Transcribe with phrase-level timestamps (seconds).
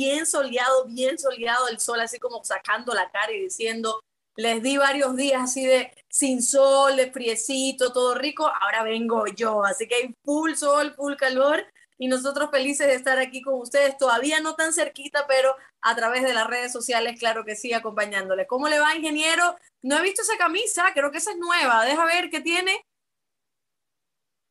[0.00, 4.02] Bien soleado, bien soleado el sol, así como sacando la cara y diciendo,
[4.34, 9.62] les di varios días así de sin sol, de friecito, todo rico, ahora vengo yo,
[9.64, 11.66] así que hay full sol, full calor
[11.98, 16.22] y nosotros felices de estar aquí con ustedes, todavía no tan cerquita, pero a través
[16.22, 18.46] de las redes sociales, claro que sí, acompañándoles.
[18.48, 19.56] ¿Cómo le va, ingeniero?
[19.82, 22.82] No he visto esa camisa, creo que esa es nueva, deja ver qué tiene.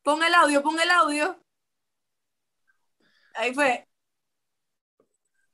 [0.04, 1.40] Pon el audio, pon el audio.
[3.34, 3.89] Ahí fue.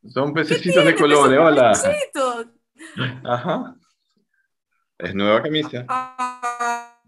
[0.10, 1.72] Son pececitos de colores, hola.
[1.72, 2.48] Pececitos.
[3.24, 3.76] Ajá.
[4.98, 5.86] Es nueva camisa.
[5.88, 7.02] Ah,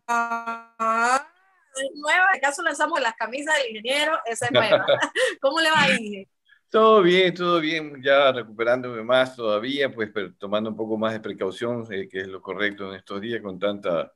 [1.75, 4.85] es nueva, acaso lanzamos las camisas del ingeniero, esa es nueva.
[5.41, 6.27] ¿Cómo le va ahí?
[6.69, 11.21] Todo bien, todo bien, ya recuperándome más todavía, pues pero tomando un poco más de
[11.21, 14.11] precaución, eh, que es lo correcto en estos días con tanta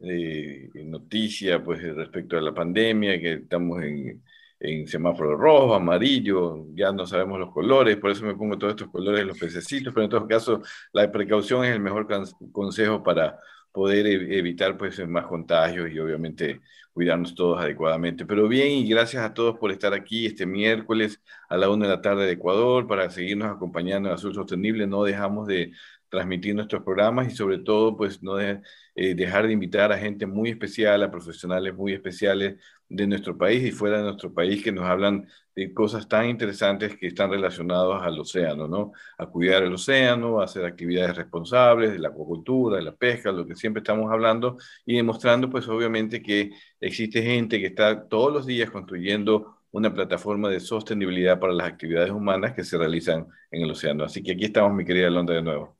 [0.00, 4.22] eh, noticia pues respecto a la pandemia, que estamos en,
[4.64, 8.88] en semáforo rojo, amarillo, ya no sabemos los colores, por eso me pongo todos estos
[8.88, 10.62] colores los pececitos, pero en todo caso
[10.92, 12.06] la precaución es el mejor
[12.52, 13.38] consejo para
[13.72, 16.60] poder evitar pues más contagios y obviamente
[16.92, 18.24] cuidarnos todos adecuadamente.
[18.24, 21.96] Pero bien, y gracias a todos por estar aquí este miércoles a la una de
[21.96, 24.86] la tarde de Ecuador para seguirnos acompañando en Azul Sostenible.
[24.86, 25.72] No dejamos de
[26.14, 28.60] transmitir nuestros programas y sobre todo pues no de,
[28.94, 32.56] eh, dejar de invitar a gente muy especial, a profesionales muy especiales
[32.88, 35.26] de nuestro país y fuera de nuestro país que nos hablan
[35.56, 38.92] de cosas tan interesantes que están relacionadas al océano, ¿no?
[39.18, 43.46] A cuidar el océano, a hacer actividades responsables de la acuacultura, de la pesca, lo
[43.46, 46.50] que siempre estamos hablando y demostrando pues obviamente que
[46.80, 52.10] existe gente que está todos los días construyendo una plataforma de sostenibilidad para las actividades
[52.12, 54.04] humanas que se realizan en el océano.
[54.04, 55.73] Así que aquí estamos, mi querida Londra, de nuevo.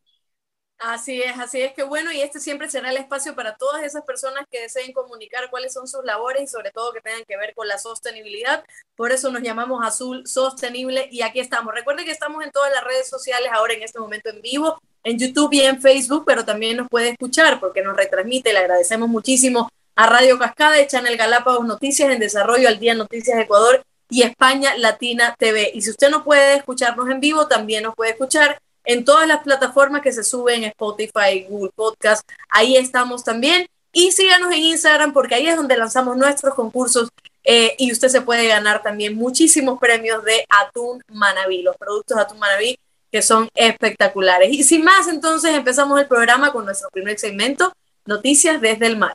[0.87, 4.05] Así es, así es que bueno, y este siempre será el espacio para todas esas
[4.05, 7.55] personas que deseen comunicar cuáles son sus labores y sobre todo que tengan que ver
[7.55, 8.63] con la sostenibilidad.
[8.95, 11.73] Por eso nos llamamos Azul Sostenible y aquí estamos.
[11.73, 15.19] Recuerde que estamos en todas las redes sociales ahora en este momento en vivo, en
[15.19, 18.53] YouTube y en Facebook, pero también nos puede escuchar porque nos retransmite.
[18.53, 23.39] Le agradecemos muchísimo a Radio Cascada y Channel Galápagos Noticias en Desarrollo al Día Noticias
[23.41, 25.71] Ecuador y España Latina TV.
[25.73, 29.43] Y si usted no puede escucharnos en vivo, también nos puede escuchar en todas las
[29.43, 33.67] plataformas que se suben, Spotify, Google Podcast, ahí estamos también.
[33.93, 37.09] Y síganos en Instagram porque ahí es donde lanzamos nuestros concursos
[37.45, 42.23] eh, y usted se puede ganar también muchísimos premios de Atún Manaví, los productos de
[42.23, 42.79] Atún Manaví
[43.15, 44.53] que son espectaculares.
[44.53, 47.73] Y sin más, entonces empezamos el programa con nuestro primer segmento,
[48.07, 49.15] Noticias desde el Mar.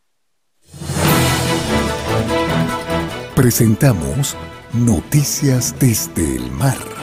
[3.36, 4.38] Presentamos
[4.72, 6.99] Noticias desde el Mar.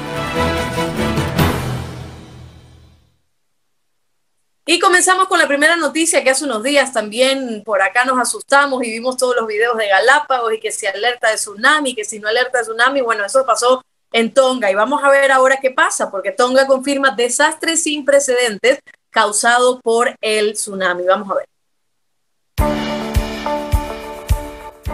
[4.68, 8.82] Y comenzamos con la primera noticia que hace unos días también por acá nos asustamos
[8.82, 12.18] y vimos todos los videos de Galápagos y que si alerta de tsunami, que si
[12.18, 15.70] no alerta de tsunami, bueno, eso pasó en Tonga y vamos a ver ahora qué
[15.70, 21.04] pasa, porque Tonga confirma desastres sin precedentes causado por el tsunami.
[21.04, 21.46] Vamos a ver.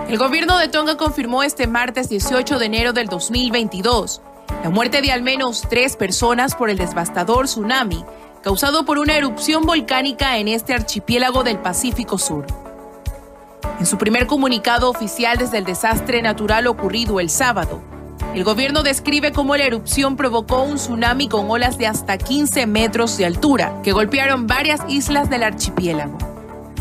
[0.06, 4.20] El gobierno de Tonga confirmó este martes 18 de enero del 2022
[4.62, 8.04] la muerte de al menos tres personas por el devastador tsunami
[8.42, 12.47] causado por una erupción volcánica en este archipiélago del Pacífico Sur.
[13.78, 17.81] En su primer comunicado oficial desde el desastre natural ocurrido el sábado,
[18.34, 23.16] el gobierno describe cómo la erupción provocó un tsunami con olas de hasta 15 metros
[23.16, 26.19] de altura que golpearon varias islas del archipiélago.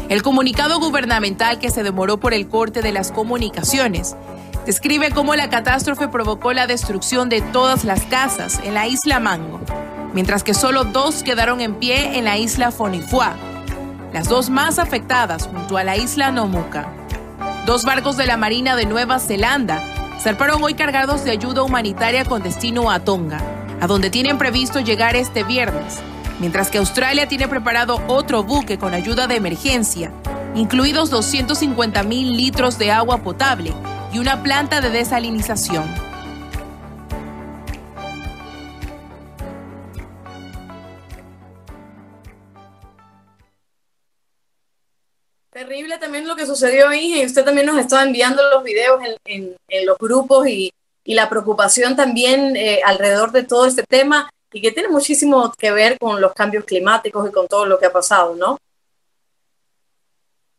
[0.10, 4.16] El comunicado gubernamental que se demoró por el corte de las comunicaciones
[4.66, 9.60] describe cómo la catástrofe provocó la destrucción de todas las casas en la isla Mango,
[10.14, 13.34] mientras que solo dos quedaron en pie en la isla Fonifua,
[14.14, 16.88] las dos más afectadas junto a la isla Nomuka.
[17.66, 19.82] Dos barcos de la Marina de Nueva Zelanda
[20.20, 23.42] zarparon hoy cargados de ayuda humanitaria con destino a Tonga,
[23.80, 26.00] a donde tienen previsto llegar este viernes,
[26.40, 30.12] mientras que Australia tiene preparado otro buque con ayuda de emergencia,
[30.56, 33.74] incluidos 250 mil litros de agua potable
[34.12, 36.11] y una planta de desalinización.
[45.62, 49.56] Terrible también lo que sucedió ahí, y usted también nos estaba enviando los videos en,
[49.86, 50.74] los grupos y,
[51.06, 56.00] la preocupación también eh, alrededor de todo este tema y que tiene muchísimo que ver
[56.00, 58.58] con los cambios climáticos y con todo lo que ha pasado, ¿no?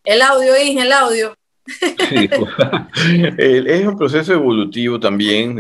[0.05, 1.35] El audio, Inge, el audio.
[3.39, 5.59] es un proceso evolutivo también,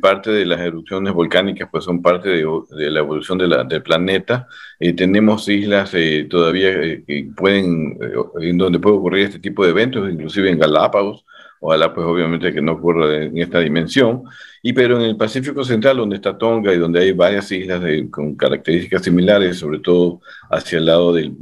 [0.00, 4.46] parte de las erupciones volcánicas, pues son parte de, la evolución del planeta.
[4.78, 7.98] Eh, tenemos islas eh, todavía eh, que pueden,
[8.40, 11.24] en donde puede ocurrir este tipo de eventos, inclusive en Galápagos,
[11.60, 14.24] ojalá pues obviamente que no ocurra en esta dimensión,
[14.62, 18.36] y pero en el Pacífico Central, donde está Tonga y donde hay varias islas con
[18.36, 21.32] características similares, sobre todo hacia el lado de,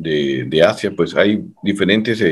[0.46, 2.22] de Asia, pues hay diferentes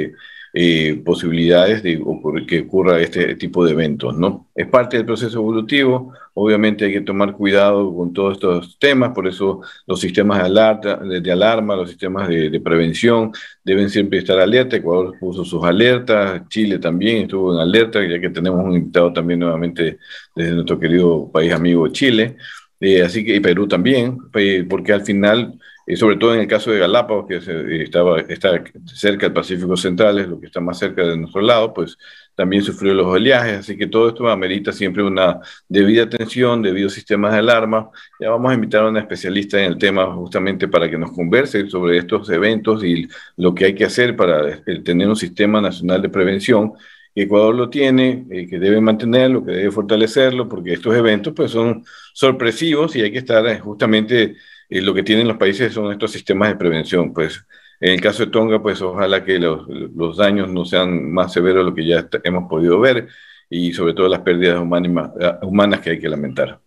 [0.53, 2.03] eh, posibilidades de
[2.47, 4.49] que ocurra este tipo de eventos, ¿no?
[4.55, 9.29] Es parte del proceso evolutivo, obviamente hay que tomar cuidado con todos estos temas, por
[9.29, 13.33] eso los sistemas de alarma, de, alarma los sistemas de, prevención
[13.65, 18.31] deben siempre estar alerta, Ecuador puso sus alertas, Chile también estuvo en alerta, ya que
[18.31, 19.99] tenemos un invitado también nuevamente
[20.35, 22.37] desde nuestro querido país amigo Chile,
[22.81, 25.59] eh, así que y Perú también, eh, porque al final
[25.91, 30.21] y sobre todo en el caso de Galápagos, que estaba, está cerca del Pacífico Central,
[30.21, 31.99] es lo que está más cerca de nuestro lado, pues
[32.37, 37.33] también sufrió los oleajes, así que todo esto amerita siempre una debida atención, debidos sistemas
[37.33, 37.91] de alarma.
[38.21, 41.69] Ya vamos a invitar a una especialista en el tema justamente para que nos converse
[41.69, 46.09] sobre estos eventos y lo que hay que hacer para tener un sistema nacional de
[46.09, 46.73] prevención
[47.15, 51.85] Ecuador lo tiene, eh, que debe mantenerlo, que debe fortalecerlo, porque estos eventos pues son
[52.15, 54.37] sorpresivos y hay que estar eh, justamente
[54.71, 57.13] y lo que tienen los países son estos sistemas de prevención.
[57.13, 57.45] Pues
[57.81, 61.65] en el caso de Tonga, pues ojalá que los, los daños no sean más severos
[61.65, 63.09] de lo que ya hemos podido ver
[63.49, 65.11] y sobre todo las pérdidas humanas,
[65.43, 66.61] humanas que hay que lamentar.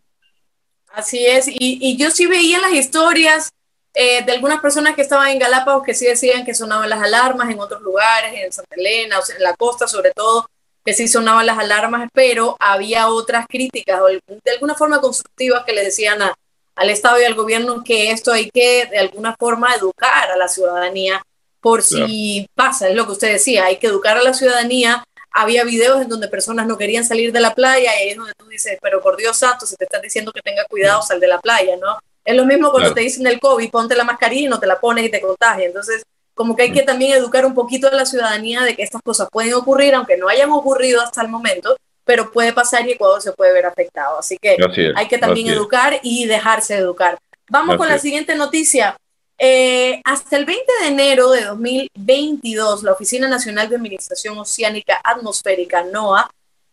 [0.90, 3.50] Así es, y, y yo sí veía las historias
[3.96, 7.50] eh, de algunas personas que estaban en Galápagos que sí decían que sonaban las alarmas
[7.50, 10.48] en otros lugares, en Santa Elena, o sea, en la costa sobre todo,
[10.84, 15.74] que sí sonaban las alarmas, pero había otras críticas o de alguna forma constructivas que
[15.74, 16.36] le decían a,
[16.76, 20.48] al Estado y al gobierno que esto hay que de alguna forma educar a la
[20.48, 21.22] ciudadanía
[21.64, 25.04] por si pasa, es lo que usted decía, hay que educar a la ciudadanía.
[25.32, 28.34] Había videos en donde personas no querían salir de la playa y ahí es donde
[28.38, 31.28] tú dices, pero por Dios santo, si te están diciendo que tenga cuidado, sal de
[31.28, 31.98] la playa, ¿no?
[32.26, 34.80] Es lo mismo cuando te dicen el COVID, ponte la mascarilla y no te la
[34.80, 35.68] pones y te contagias.
[35.68, 36.04] Entonces,
[36.34, 39.30] como que hay que también educar un poquito a la ciudadanía de que estas cosas
[39.32, 43.32] pueden ocurrir, aunque no hayan ocurrido hasta el momento, pero puede pasar y Ecuador se
[43.32, 44.20] puede ver afectado.
[44.20, 44.58] Así que
[44.96, 47.18] hay que también educar y dejarse educar.
[47.50, 48.98] Vamos con la siguiente noticia.
[49.38, 55.84] Eh, hasta el 20 de enero de 2022, la Oficina Nacional de Administración Oceánica Atmosférica,
[55.84, 56.30] NOAA,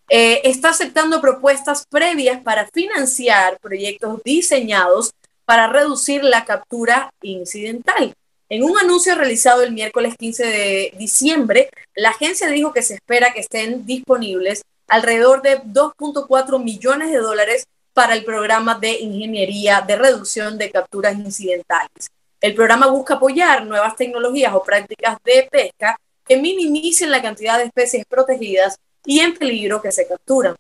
[0.09, 5.13] eh, está aceptando propuestas previas para financiar proyectos diseñados
[5.45, 8.13] para reducir la captura incidental.
[8.49, 13.33] En un anuncio realizado el miércoles 15 de diciembre, la agencia dijo que se espera
[13.33, 17.65] que estén disponibles alrededor de 2.4 millones de dólares
[17.95, 22.11] para el programa de ingeniería de reducción de capturas incidentales.
[22.41, 25.97] El programa busca apoyar nuevas tecnologías o prácticas de pesca
[26.27, 30.57] que minimicen la cantidad de especies protegidas y en peligro que se capturan.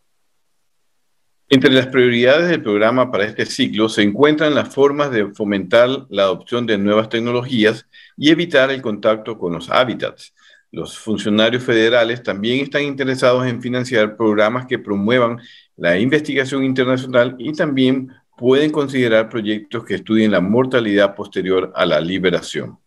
[1.48, 6.22] Entre las prioridades del programa para este ciclo se encuentran las formas de fomentar la
[6.22, 10.32] adopción de nuevas tecnologías y evitar el contacto con los hábitats.
[10.72, 15.40] Los funcionarios federales también están interesados en financiar programas que promuevan
[15.76, 22.00] la investigación internacional y también pueden considerar proyectos que estudien la mortalidad posterior a la
[22.00, 22.78] liberación.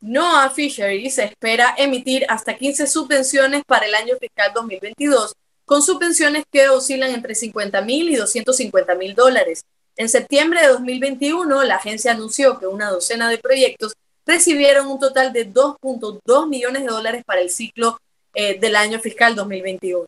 [0.00, 6.44] NOAA Fisheries se espera emitir hasta 15 subvenciones para el año fiscal 2022, con subvenciones
[6.50, 9.64] que oscilan entre 50 mil y 250 mil dólares.
[9.96, 13.92] En septiembre de 2021, la agencia anunció que una docena de proyectos
[14.26, 17.98] recibieron un total de 2.2 millones de dólares para el ciclo
[18.34, 20.06] eh, del año fiscal 2021.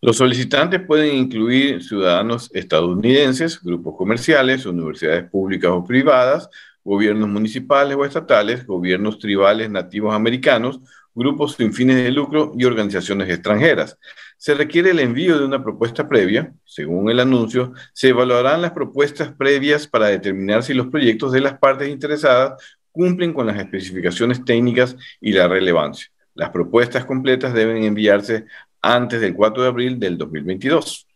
[0.00, 6.50] Los solicitantes pueden incluir ciudadanos estadounidenses, grupos comerciales, universidades públicas o privadas,
[6.84, 10.80] gobiernos municipales o estatales, gobiernos tribales nativos americanos,
[11.14, 13.98] grupos sin fines de lucro y organizaciones extranjeras.
[14.36, 16.52] Se requiere el envío de una propuesta previa.
[16.66, 21.58] Según el anuncio, se evaluarán las propuestas previas para determinar si los proyectos de las
[21.58, 22.62] partes interesadas
[22.94, 26.06] cumplen con las especificaciones técnicas y la relevancia.
[26.34, 28.44] Las propuestas completas deben enviarse
[28.80, 31.06] antes del 4 de abril del 2022.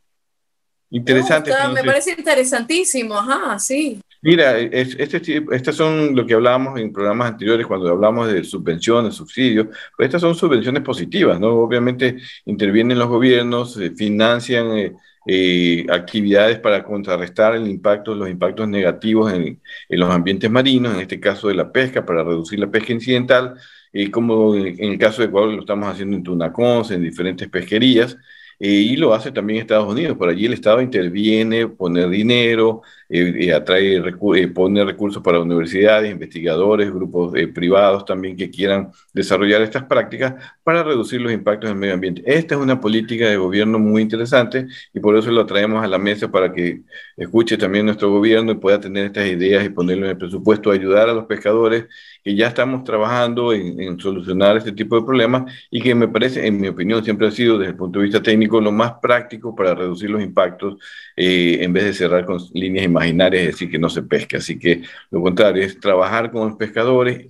[0.90, 1.52] Interesante.
[1.72, 4.00] Me, parece interesantísimo, ajá, sí.
[4.22, 9.68] Mira, este, estas son lo que hablábamos en programas anteriores cuando hablamos de subvenciones, subsidios,
[9.96, 11.50] pues estas son subvenciones positivas, ¿no?
[11.50, 12.16] Obviamente
[12.46, 14.96] intervienen los gobiernos, financian eh,
[15.28, 21.00] eh, actividades para contrarrestar el impacto, los impactos negativos en, en, los ambientes marinos, en
[21.00, 23.54] este caso de la pesca, para reducir la pesca incidental,
[23.92, 28.16] y como en el caso de Ecuador lo estamos haciendo en Tunacons, en diferentes pesquerías,
[28.58, 30.16] eh, y lo hace también Estados Unidos.
[30.16, 36.92] Por allí el Estado interviene, pone dinero, eh, atrae, eh, pone recursos para universidades, investigadores,
[36.92, 41.94] grupos privados también que quieran desarrollar estas prácticas para reducir los impactos en el medio
[41.94, 42.22] ambiente.
[42.26, 45.98] Esta es una política de gobierno muy interesante y por eso lo traemos a la
[45.98, 46.82] mesa para que
[47.16, 51.08] escuche también nuestro gobierno y pueda tener estas ideas y ponerlo en el presupuesto, ayudar
[51.08, 51.86] a los pescadores
[52.22, 56.46] que ya estamos trabajando en, en solucionar este tipo de problemas y que me parece,
[56.46, 59.54] en mi opinión, siempre ha sido desde el punto de vista técnico lo más práctico
[59.54, 60.76] para reducir los impactos
[61.16, 64.36] eh, en vez de cerrar con líneas imaginarias, es decir, que no se pesque.
[64.36, 67.26] Así que lo contrario es trabajar con los pescadores,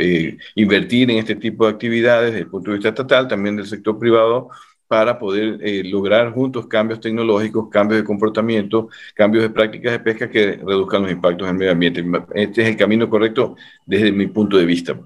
[0.00, 3.66] eh, invertir en este tipo de actividades desde el punto de vista estatal, también del
[3.66, 4.50] sector privado,
[4.88, 10.28] para poder eh, lograr juntos cambios tecnológicos, cambios de comportamiento, cambios de prácticas de pesca
[10.28, 12.04] que reduzcan los impactos en el medio ambiente.
[12.34, 14.98] Este es el camino correcto desde mi punto de vista.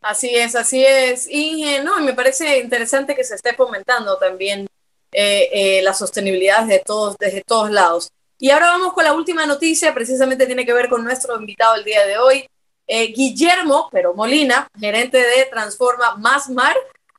[0.00, 1.28] Así es, así es.
[1.30, 4.66] Y no, me parece interesante que se esté fomentando también
[5.12, 8.10] eh, eh, la sostenibilidad de todos, desde todos lados.
[8.42, 11.84] Y ahora vamos con la última noticia, precisamente tiene que ver con nuestro invitado el
[11.84, 12.44] día de hoy,
[12.88, 16.74] eh, Guillermo, pero Molina, gerente de Transforma Más Mar,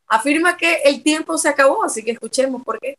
[0.06, 2.98] afirma que el tiempo se acabó, así que escuchemos por qué.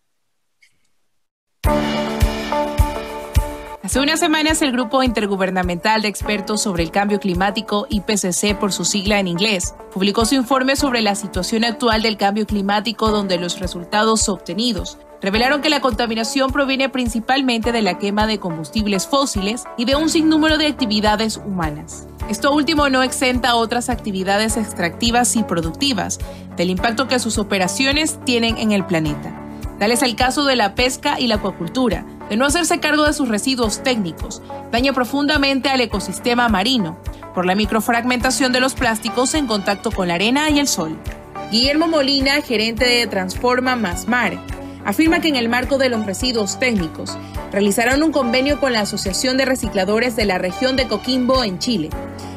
[3.82, 8.86] Hace unas semanas el Grupo Intergubernamental de Expertos sobre el Cambio Climático, IPCC por su
[8.86, 13.60] sigla en inglés, publicó su informe sobre la situación actual del cambio climático donde los
[13.60, 19.86] resultados obtenidos revelaron que la contaminación proviene principalmente de la quema de combustibles fósiles y
[19.86, 22.06] de un sinnúmero de actividades humanas.
[22.28, 26.18] Esto último no exenta otras actividades extractivas y productivas
[26.58, 29.40] del impacto que sus operaciones tienen en el planeta.
[29.78, 33.14] Tal es el caso de la pesca y la acuacultura, de no hacerse cargo de
[33.14, 36.98] sus residuos técnicos, daña profundamente al ecosistema marino
[37.34, 40.98] por la microfragmentación de los plásticos en contacto con la arena y el sol.
[41.50, 44.38] Guillermo Molina, gerente de Transforma Más Mar,
[44.84, 47.16] afirma que en el marco de los residuos técnicos
[47.52, 51.90] realizarán un convenio con la Asociación de Recicladores de la región de Coquimbo en Chile,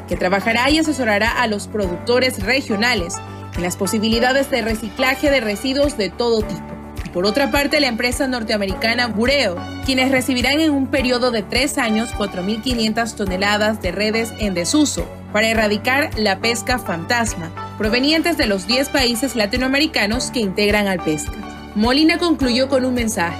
[0.07, 3.15] que trabajará y asesorará a los productores regionales
[3.55, 6.77] en las posibilidades de reciclaje de residuos de todo tipo.
[7.13, 12.13] Por otra parte, la empresa norteamericana Bureo, quienes recibirán en un periodo de tres años
[12.13, 18.89] 4.500 toneladas de redes en desuso para erradicar la pesca fantasma, provenientes de los 10
[18.89, 21.46] países latinoamericanos que integran al pesca.
[21.77, 23.37] Molina concluyó con un mensaje.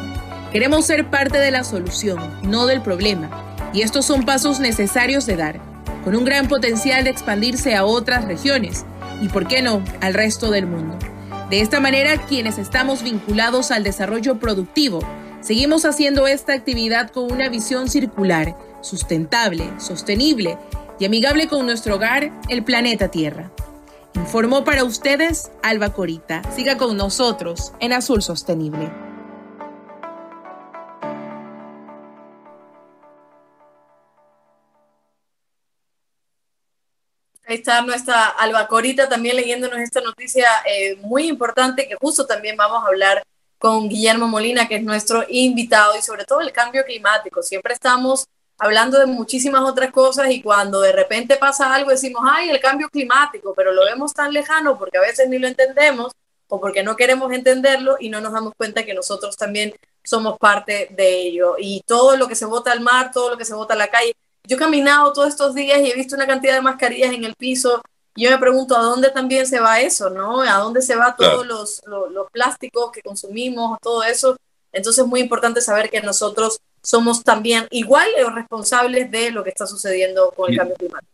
[0.52, 3.32] Queremos ser parte de la solución, no del problema,
[3.74, 5.60] y estos son pasos necesarios de dar,
[6.04, 8.86] con un gran potencial de expandirse a otras regiones
[9.24, 11.00] y, por qué no, al resto del mundo.
[11.50, 15.00] De esta manera, quienes estamos vinculados al desarrollo productivo,
[15.42, 20.60] seguimos haciendo esta actividad con una visión circular, sustentable, sostenible
[21.00, 23.50] y amigable con nuestro hogar, el planeta Tierra.
[24.18, 26.42] Informó para ustedes Alba Corita.
[26.52, 28.92] Siga con nosotros en Azul Sostenible.
[37.46, 42.84] Ahí está nuestra Albacorita también leyéndonos esta noticia eh, muy importante que justo también vamos
[42.84, 43.24] a hablar
[43.58, 47.42] con Guillermo Molina, que es nuestro invitado, y sobre todo el cambio climático.
[47.42, 52.50] Siempre estamos hablando de muchísimas otras cosas y cuando de repente pasa algo decimos, ay,
[52.50, 56.12] el cambio climático, pero lo vemos tan lejano porque a veces ni lo entendemos
[56.50, 59.74] o porque no queremos entenderlo y no nos damos cuenta que nosotros también
[60.04, 61.56] somos parte de ello.
[61.60, 63.90] Y todo lo que se bota al mar, todo lo que se bota a la
[63.90, 67.26] calle, yo he caminado todos estos días y he visto una cantidad de mascarillas en
[67.26, 67.82] el piso.
[68.16, 70.42] Y yo me pregunto a dónde también se va eso, ¿no?
[70.42, 74.38] A dónde se va todos los, los, plásticos que consumimos, todo eso.
[74.72, 79.68] Entonces es muy importante saber que nosotros somos también igual responsables de lo que está
[79.68, 81.12] sucediendo con el cambio climático.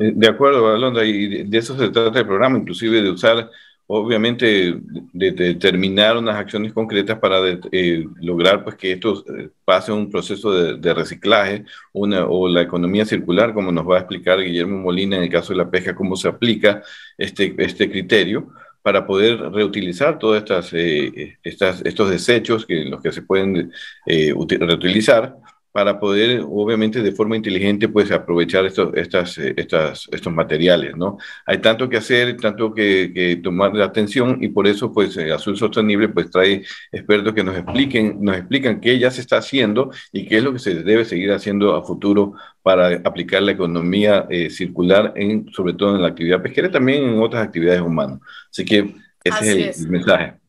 [0.00, 3.50] Eh, de acuerdo, Alondra, y de eso se trata el programa, inclusive de usar
[3.92, 4.76] obviamente
[5.12, 7.40] de, determinar unas acciones concretas para
[7.72, 13.04] eh, lograr pues que esto eh, pase un proceso de, reciclaje una, o la economía
[13.04, 16.14] circular, como nos va a explicar Guillermo Molina en el caso de la pesca, cómo
[16.14, 16.84] se aplica
[17.18, 18.52] este, este criterio
[18.82, 23.72] para poder reutilizar todos eh, estas, estos desechos que los que se pueden
[24.06, 25.36] reutilizar
[25.72, 31.18] para poder, obviamente, de forma inteligente, pues aprovechar estos, estas, eh, estas, estos materiales, ¿no?
[31.46, 35.32] Hay tanto que hacer, tanto que, que tomar la atención y por eso, pues, eh,
[35.32, 39.90] Azul Sostenible, pues, trae expertos que nos expliquen, nos explican qué ya se está haciendo
[40.12, 44.26] y qué es lo que se debe seguir haciendo a futuro para aplicar la economía
[44.28, 48.18] eh, circular, en, sobre todo en la actividad pesquera y también en otras actividades humanas.
[48.50, 50.39] Así que ese es el mensaje.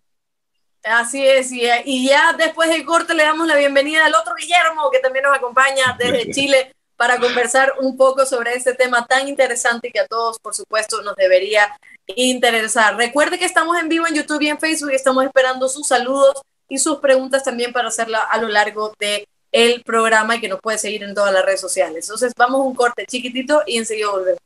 [0.83, 4.99] Así es, y, ya después del corte le damos la bienvenida al otro Guillermo que
[4.99, 9.99] también nos acompaña desde Chile para conversar un poco sobre este tema tan interesante que
[9.99, 12.95] a todos, por supuesto, nos debería interesar.
[12.95, 16.41] Recuerde que estamos en vivo en YouTube y en Facebook y estamos esperando sus saludos
[16.67, 20.61] y sus preguntas también para hacerla a lo largo de el programa y que nos
[20.61, 22.05] puede seguir en todas las redes sociales.
[22.05, 24.39] Entonces, vamos a un corte chiquitito y enseguida volvemos.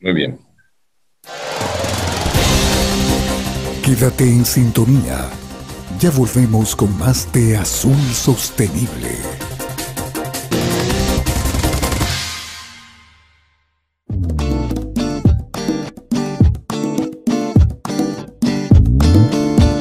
[0.00, 0.38] Muy bien.
[3.84, 5.30] Quédate en sintonía
[6.00, 9.18] ya volvemos con más de Azul Sostenible.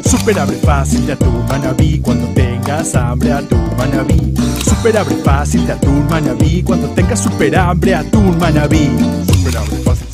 [0.04, 4.34] Super abre fácil de atún manabí cuando tengas hambre atún manabí.
[4.66, 8.90] Super abre fácil de atún manabí cuando tengas super hambre atún manabí.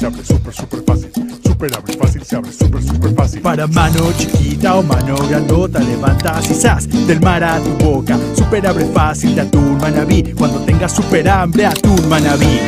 [0.04, 1.12] Se abre super super fácil
[1.46, 3.42] Super abre fácil, se abre súper, súper fácil.
[3.42, 8.20] Para mano chiquita o mano grandota, levantas y del mar a tu boca.
[8.36, 10.34] Super abre fácil de atún manabí.
[10.34, 12.60] Cuando tengas super hambre, atún manabí.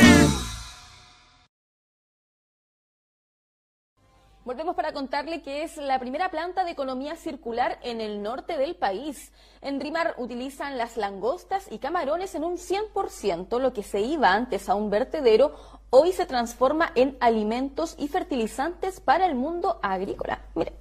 [4.45, 8.75] Volvemos para contarle que es la primera planta de economía circular en el norte del
[8.75, 9.31] país.
[9.59, 14.69] En Rimar utilizan las langostas y camarones en un 100%, lo que se iba antes
[14.69, 15.55] a un vertedero,
[15.89, 20.39] hoy se transforma en alimentos y fertilizantes para el mundo agrícola.
[20.53, 20.73] Mire.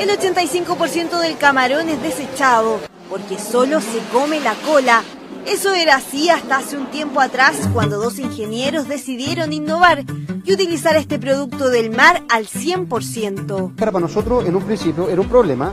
[0.00, 5.04] El 85% del camarón es desechado porque solo se come la cola
[5.50, 10.04] eso era así hasta hace un tiempo atrás, cuando dos ingenieros decidieron innovar
[10.44, 13.74] y utilizar este producto del mar al 100%.
[13.74, 15.72] Para nosotros, en un principio, era un problema.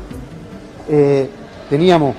[0.87, 1.29] Eh,
[1.69, 2.15] teníamos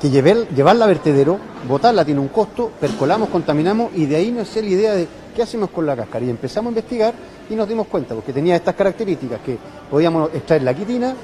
[0.00, 4.48] que llevar, llevarla a vertedero, botarla tiene un costo, percolamos, contaminamos y de ahí nos
[4.48, 6.24] nació la idea de qué hacemos con la cáscara.
[6.24, 7.14] Y empezamos a investigar
[7.48, 9.56] y nos dimos cuenta, porque tenía estas características, que
[9.90, 11.14] podíamos extraer la quitina,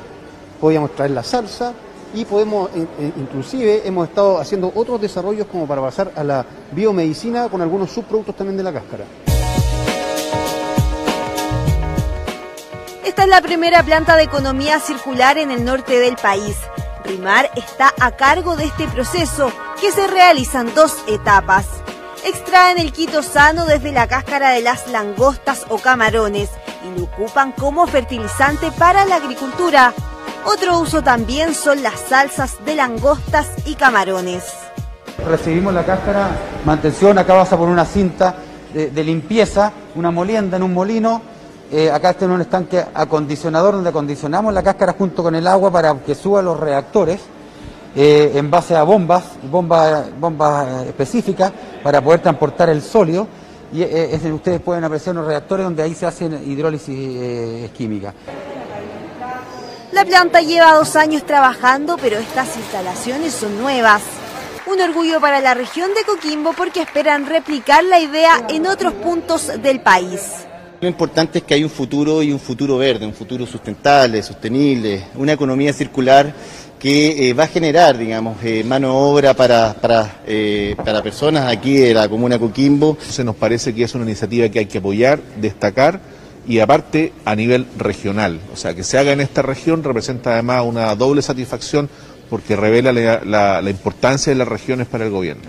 [0.59, 1.75] podíamos traer la salsa,
[2.15, 6.47] y podemos, eh, eh, inclusive hemos estado haciendo otros desarrollos como para pasar a la
[6.71, 9.05] biomedicina con algunos subproductos también de la cáscara.
[13.05, 16.57] Esta es la primera planta de economía circular en el norte del país.
[17.05, 21.67] RIMAR está a cargo de este proceso, que se realiza en dos etapas.
[22.25, 26.49] Extraen el quito sano desde la cáscara de las langostas o camarones
[26.83, 29.93] y lo ocupan como fertilizante para la agricultura.
[30.47, 34.45] Otro uso también son las salsas de langostas y camarones.
[35.27, 36.29] Recibimos la cáscara,
[36.67, 38.35] mantención, acá pasa por una cinta
[38.75, 41.23] de, limpieza, una molienda en un molino.
[41.73, 45.71] Eh, acá está en un estanque acondicionador donde acondicionamos la cáscara junto con el agua
[45.71, 47.21] para que suba los reactores.
[47.97, 51.53] Eh, en base a bombas, bombas, bombas específicas
[51.83, 53.27] para poder transportar el sólido.
[53.73, 58.13] Y eh, ustedes pueden apreciar unos reactores donde ahí se hace hidrólisis química.
[59.95, 64.03] La planta lleva dos años trabajando, pero estas instalaciones son nuevas.
[64.67, 69.53] Un orgullo para la región de Coquimbo porque esperan replicar la idea en otros puntos
[69.63, 70.21] del país.
[70.81, 75.05] Lo importante es que hay un futuro y un futuro verde, un futuro sustentable, sostenible,
[75.15, 76.35] una economía circular
[76.77, 81.47] que eh, va a generar, digamos, eh, mano de obra para, para, eh, para personas
[81.53, 82.99] aquí de la comuna Coquimbo.
[83.01, 86.01] Se nos parece que es una iniciativa que hay que apoyar, destacar
[86.47, 88.41] y aparte a nivel regional.
[88.53, 91.89] O sea, que se haga en esta región representa además una doble satisfacción
[92.31, 95.43] porque revela la, importancia de las regiones para el gobierno.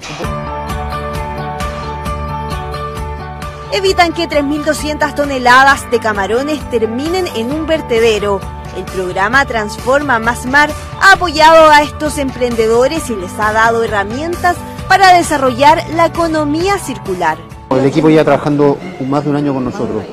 [3.71, 8.39] Evitan que 3.200 toneladas de camarones terminen en un vertedero.
[8.77, 10.69] El programa Transforma Más Mar
[11.01, 14.55] ha apoyado a estos emprendedores y les ha dado herramientas
[14.87, 17.37] para desarrollar la economía circular.
[17.71, 18.77] El equipo ya trabajando
[19.07, 20.03] más de un año con nosotros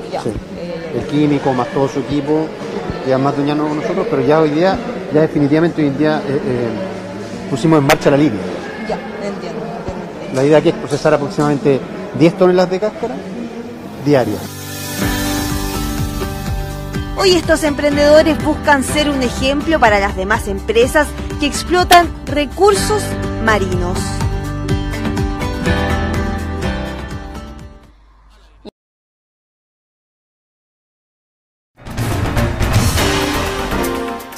[0.95, 2.47] el químico, más todo su equipo,
[3.07, 4.77] ya más de un año con nosotros, pero ya hoy día,
[5.13, 6.69] ya definitivamente hoy en día eh, eh,
[7.51, 8.41] pusimos en marcha la línea.
[8.89, 9.61] Ya, entiendo,
[10.35, 11.81] La idea aquí es procesar aproximadamente
[12.19, 13.15] 10 toneladas de cáscara
[14.05, 14.41] diarias.
[17.17, 21.07] Hoy estos emprendedores buscan ser un ejemplo para las demás empresas
[21.39, 23.03] que explotan recursos
[23.45, 23.99] marinos.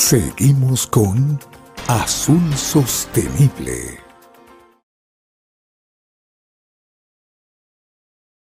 [0.04, 1.40] Seguimos con
[1.88, 4.02] Azul Sostenible.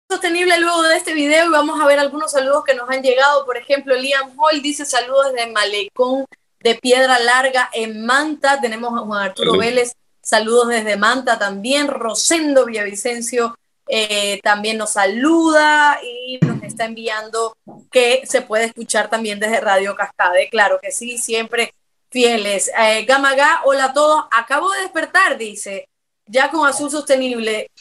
[0.09, 3.45] Sostenible luego de este video y vamos a ver algunos saludos que nos han llegado.
[3.45, 6.23] Por ejemplo, Liam Hall dice saludos desde Malecón
[6.61, 8.61] de Piedra Larga en Manta.
[8.61, 9.91] Tenemos a Juan Arturo Vélez,
[10.21, 11.89] saludos desde Manta también.
[11.89, 13.53] Rosendo Villavicencio
[13.91, 17.57] eh, también nos saluda y nos está enviando
[17.91, 20.47] que se puede escuchar también desde Radio Cascade.
[20.49, 21.73] Claro que sí, siempre
[22.11, 22.71] fieles.
[22.79, 24.25] Eh, Gamaga, hola a todos.
[24.31, 25.89] Acabo de despertar, dice,
[26.27, 27.71] ya con azul sostenible.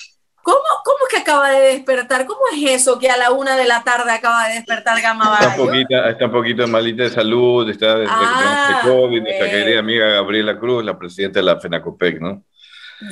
[0.43, 2.25] ¿Cómo, ¿Cómo es que acaba de despertar?
[2.25, 5.61] ¿Cómo es eso que a la una de la tarde acaba de despertar Gama Está
[5.61, 10.07] un poquito, está un poquito malita de salud, está de, ah, COVID, nuestra querida amiga
[10.07, 12.45] Gabriela Cruz, la presidenta de la FENACOPEC, ¿no?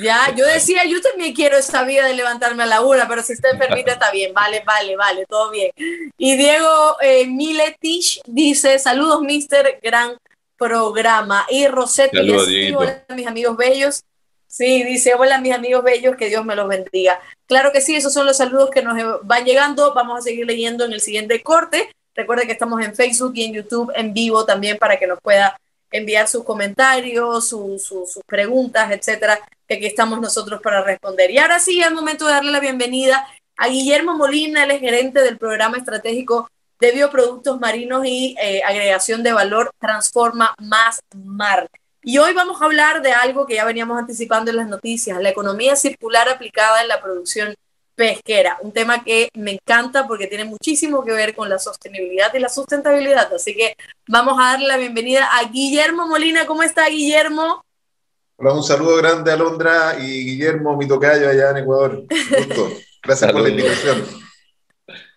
[0.01, 3.33] Ya, yo decía, yo también quiero esta vida de levantarme a la una, pero si
[3.33, 5.71] está enfermita está bien, vale, vale, vale, todo bien.
[6.17, 10.17] Y Diego eh, Miletich dice, saludos, mister, gran
[10.57, 11.45] programa.
[11.49, 14.03] Y Rosetta, hola mis amigos bellos,
[14.47, 17.19] Sí, dice, hola mis amigos bellos, que Dios me los bendiga.
[17.45, 19.93] Claro que sí, esos son los saludos que nos van llegando.
[19.93, 21.91] Vamos a seguir leyendo en el siguiente corte.
[22.15, 25.59] Recuerde que estamos en Facebook y en YouTube en vivo también para que nos pueda
[25.91, 31.31] enviar sus comentarios, sus preguntas, etcétera, que aquí estamos nosotros para responder.
[31.31, 33.27] Y ahora sí, es el momento de darle la bienvenida
[33.57, 36.49] a Guillermo Molina, es gerente del programa estratégico
[36.79, 41.67] de bioproductos marinos y eh, agregación de valor Transforma Más Mar.
[42.03, 45.29] Y hoy vamos a hablar de algo que ya veníamos anticipando en las noticias, la
[45.29, 47.55] economía circular aplicada en la producción
[47.95, 52.39] pesquera, un tema que me encanta porque tiene muchísimo que ver con la sostenibilidad y
[52.39, 53.33] la sustentabilidad.
[53.33, 53.75] Así que
[54.07, 56.45] vamos a darle la bienvenida a Guillermo Molina.
[56.45, 57.65] ¿Cómo está Guillermo?
[58.39, 62.03] Hola, un saludo grande a Londra y Guillermo, mi tocayo allá en Ecuador.
[63.01, 64.05] Gracias por la invitación.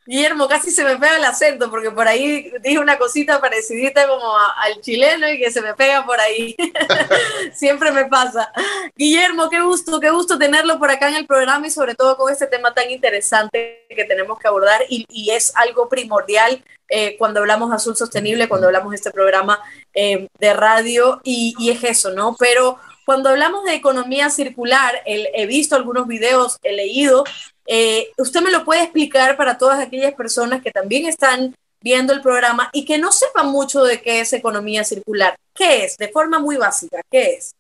[0.07, 4.25] Guillermo, casi se me pega el acento, porque por ahí dije una cosita parecidita como
[4.39, 6.57] al chileno y que se me pega por ahí.
[7.55, 8.51] Siempre me pasa.
[8.97, 12.33] Guillermo, qué gusto, qué gusto tenerlo por acá en el programa y sobre todo con
[12.33, 17.69] este tema tan interesante que tenemos que abordar y, es algo primordial eh, cuando hablamos
[17.69, 22.11] de azul sostenible, cuando hablamos de este programa eh, de radio y, y es eso,
[22.13, 22.35] ¿no?
[22.39, 27.25] Pero cuando hablamos de economía circular, he visto algunos videos, he leído
[27.73, 32.21] eh, ¿Usted me lo puede explicar para todas aquellas personas que también están viendo el
[32.21, 35.37] programa y que no sepan mucho de qué es economía circular?
[35.55, 35.97] ¿Qué es?
[35.97, 37.55] De forma muy básica, ¿qué es?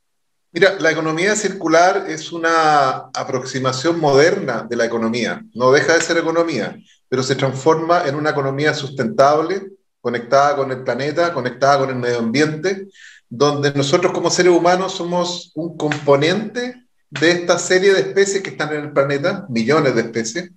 [0.51, 5.43] Mira, la economía circular es una aproximación moderna de la economía.
[5.55, 6.77] No deja de ser economía,
[7.09, 9.63] pero se transforma en una economía sustentable,
[10.01, 12.89] conectada con el planeta, conectada con el medio ambiente,
[13.31, 18.75] donde nosotros como seres humanos somos un componente de esta serie de especies que están
[18.75, 20.51] en el planeta, millones de especies,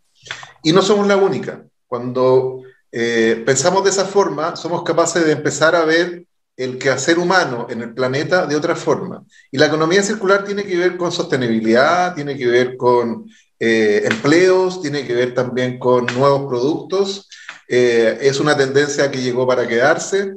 [0.63, 1.63] y no somos la única.
[1.87, 6.25] Cuando eh, pensamos de esa forma, somos capaces de empezar a ver
[6.57, 9.23] el quehacer humano en el planeta de otra forma.
[9.51, 13.25] Y la economía circular tiene que ver con sostenibilidad, tiene que ver con
[13.59, 17.29] eh, empleos, tiene que ver también con nuevos productos.
[17.67, 20.35] Eh, es una tendencia que llegó para quedarse.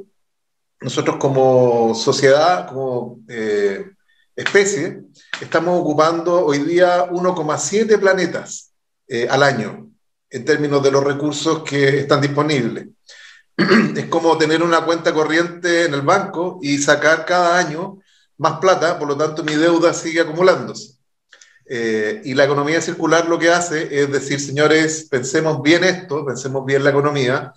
[0.81, 3.19] Nosotros como sociedad, como
[4.37, 5.01] especie,
[5.41, 8.71] estamos ocupando hoy día 1,7 planetas
[9.07, 9.89] eh, al año
[10.29, 12.87] en términos de los recursos que están disponibles.
[13.57, 17.99] es como tener una cuenta corriente en el banco y sacar cada año
[18.37, 20.97] más plata, por lo tanto mi deuda sigue acumulándose.
[21.65, 26.63] Eh, y la economía circular lo que hace es decir, señores, pensemos bien esto, pensemos
[26.63, 27.53] bien la economía,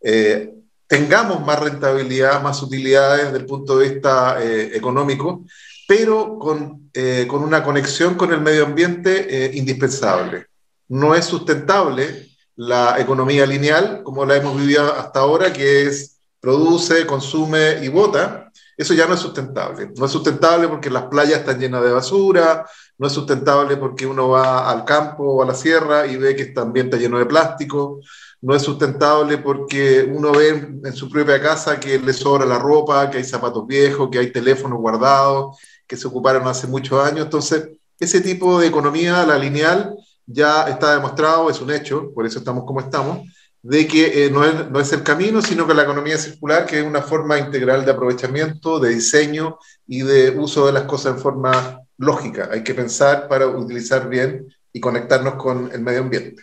[0.00, 0.50] eh,
[0.92, 5.42] tengamos más rentabilidad, más utilidades desde el punto de vista económico,
[5.88, 10.48] pero con, eh, con una conexión con el medio ambiente eh, indispensable.
[10.88, 17.06] No es sustentable la economía lineal, como la hemos vivido hasta ahora, que es produce,
[17.06, 18.52] consume y vota.
[18.76, 19.92] Eso ya no es sustentable.
[19.96, 22.66] No es sustentable porque las playas están llenas de basura,
[22.98, 26.46] no es sustentable porque uno va al campo o a la sierra y ve que
[26.46, 28.00] también está lleno de plástico,
[28.42, 30.48] no es sustentable porque uno ve
[30.84, 34.32] en su propia casa que le sobra la ropa, que hay zapatos viejos, que hay
[34.32, 37.24] teléfonos guardados, que se ocuparon hace muchos años.
[37.24, 37.68] Entonces,
[38.00, 39.94] ese tipo de economía, la lineal,
[40.26, 43.20] ya está demostrado, es un hecho, por eso estamos como estamos,
[43.62, 46.80] de que eh, no, es, no, es, el camino, sino que la economía circular, que
[46.80, 51.20] es una forma integral de aprovechamiento, de diseño y de uso de las cosas en
[51.20, 52.48] forma lógica.
[52.50, 56.42] Hay que pensar para utilizar bien y conectarnos con el medio ambiente.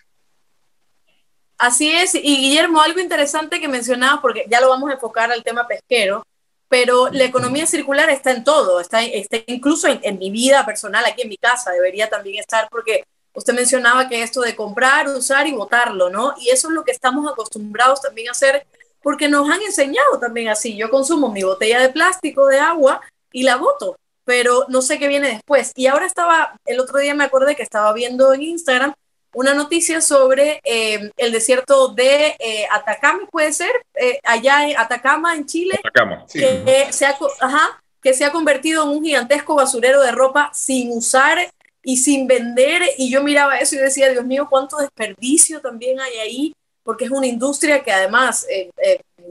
[1.59, 5.43] Así es, y Guillermo, algo interesante que mencionabas, porque ya lo vamos a enfocar al
[5.43, 6.25] tema pesquero,
[6.69, 11.23] pero la economía circular está en todo, está, está incluso en, mi vida personal, aquí
[11.23, 15.51] en mi casa, debería también estar, porque usted mencionaba que esto de comprar, usar y
[15.51, 16.33] botarlo, ¿no?
[16.39, 18.65] Y eso es lo que estamos acostumbrados también a hacer,
[19.03, 20.77] porque nos han enseñado también así.
[20.77, 23.01] Yo consumo mi botella de plástico, de agua,
[23.33, 25.73] y la boto, pero no sé qué viene después.
[25.75, 28.93] Y ahora estaba, el otro día me acordé que estaba viendo en Instagram
[29.33, 35.35] una noticia sobre eh, el desierto de eh, Atacama, puede ser, eh, allá en Atacama,
[35.35, 36.25] en Chile, Atacama.
[36.31, 40.91] que, se ha, ajá, que se ha convertido en un gigantesco basurero de ropa sin
[40.91, 41.37] usar
[41.83, 42.81] y sin vender.
[42.97, 47.11] Y yo miraba eso y decía, Dios mío, cuánto desperdicio también hay ahí, porque es
[47.11, 48.47] una industria que además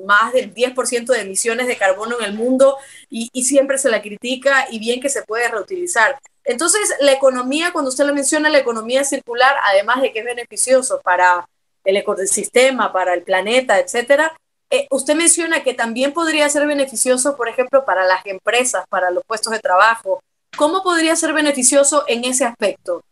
[0.05, 2.77] más del 10% de emisiones de carbono en el mundo
[3.11, 6.17] y, y siempre se la critica y bien que se puede reutilizar.
[6.49, 10.99] Entonces, la economía, cuando usted lo menciona, la economía circular, además de que es beneficioso
[11.05, 11.47] para
[11.85, 14.33] el ecosistema, para el planeta, etcétera,
[14.71, 19.25] eh, usted menciona que también podría ser beneficioso, por ejemplo, para las empresas, para los
[19.27, 20.23] puestos de trabajo.
[20.57, 23.03] ¿Cómo podría ser beneficioso en ese aspecto?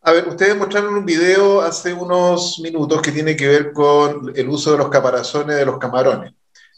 [0.00, 4.48] A ver, ustedes mostraron un video hace unos minutos que tiene que ver con el
[4.48, 6.32] uso de los caparazones de los camarones.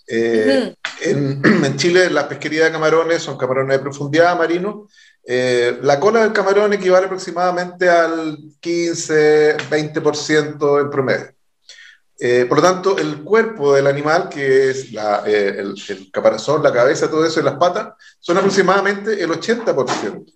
[0.08, 4.90] Eh, en, en, Chile, la pesquería de camarones son camarones de profundidad marinos
[5.32, 11.28] eh, la cola del camarón equivale aproximadamente al 15-20% en promedio.
[12.18, 14.88] Eh, por lo tanto, el cuerpo del animal, que es
[15.26, 15.76] eh, el,
[16.10, 20.34] caparazón, la cabeza, todo eso y las patas, son aproximadamente el 80%.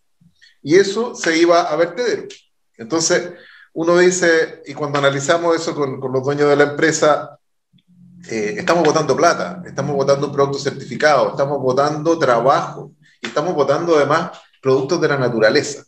[0.62, 2.28] Y eso se iba a vertedero.
[2.76, 3.32] Entonces,
[3.72, 7.36] uno dice, y cuando analizamos eso con, con los dueños de la empresa,
[8.30, 14.38] estamos votando plata, estamos votando un producto certificado, estamos votando trabajo, y estamos votando además
[14.64, 15.84] productos de la naturaleza.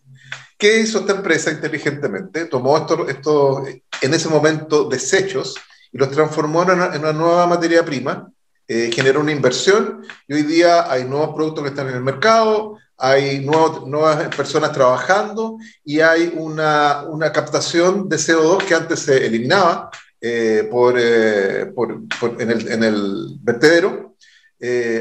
[0.58, 2.44] ¿Qué hizo esta empresa inteligentemente?
[2.44, 5.54] Tomó estos, esto, en ese momento, desechos
[5.92, 8.30] y los transformó en una, nueva materia prima,
[8.68, 12.76] eh, generó una inversión y hoy día hay nuevos productos que están en el mercado,
[12.98, 19.90] hay nuevas personas trabajando y hay una, una, captación de CO2 que antes se eliminaba
[20.20, 22.02] eh, por, eh, por,
[22.38, 24.16] en, el, en, el, vertedero.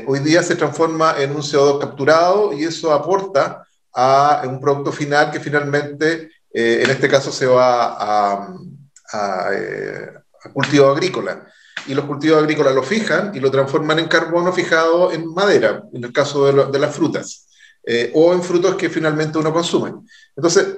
[0.08, 3.65] hoy día se transforma en un CO2 capturado y eso aporta
[3.96, 8.54] a un producto final que finalmente, eh, en este caso, se va a,
[9.54, 10.10] eh,
[10.44, 11.48] a, cultivo agrícola.
[11.88, 16.04] Y los cultivos agrícolas lo fijan y lo transforman en carbono fijado en madera, en
[16.04, 17.48] el caso de, las frutas,
[17.86, 19.94] eh, o en frutos que finalmente uno consume.
[20.36, 20.78] Entonces,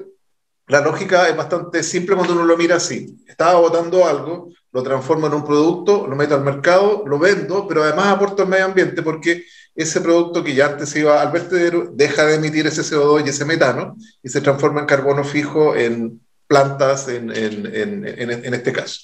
[0.67, 3.17] la lógica es bastante simple cuando uno lo mira así.
[3.25, 7.83] Estaba botando algo, lo transformo en un producto, lo meto al mercado, lo vendo, pero
[7.83, 9.45] además aporto al medio ambiente porque
[9.77, 13.45] ese producto que ya antes iba al vertedero deja de emitir ese CO2 y ese
[13.45, 18.99] metano y se transforma en carbono fijo en plantas en, en, en, en este caso.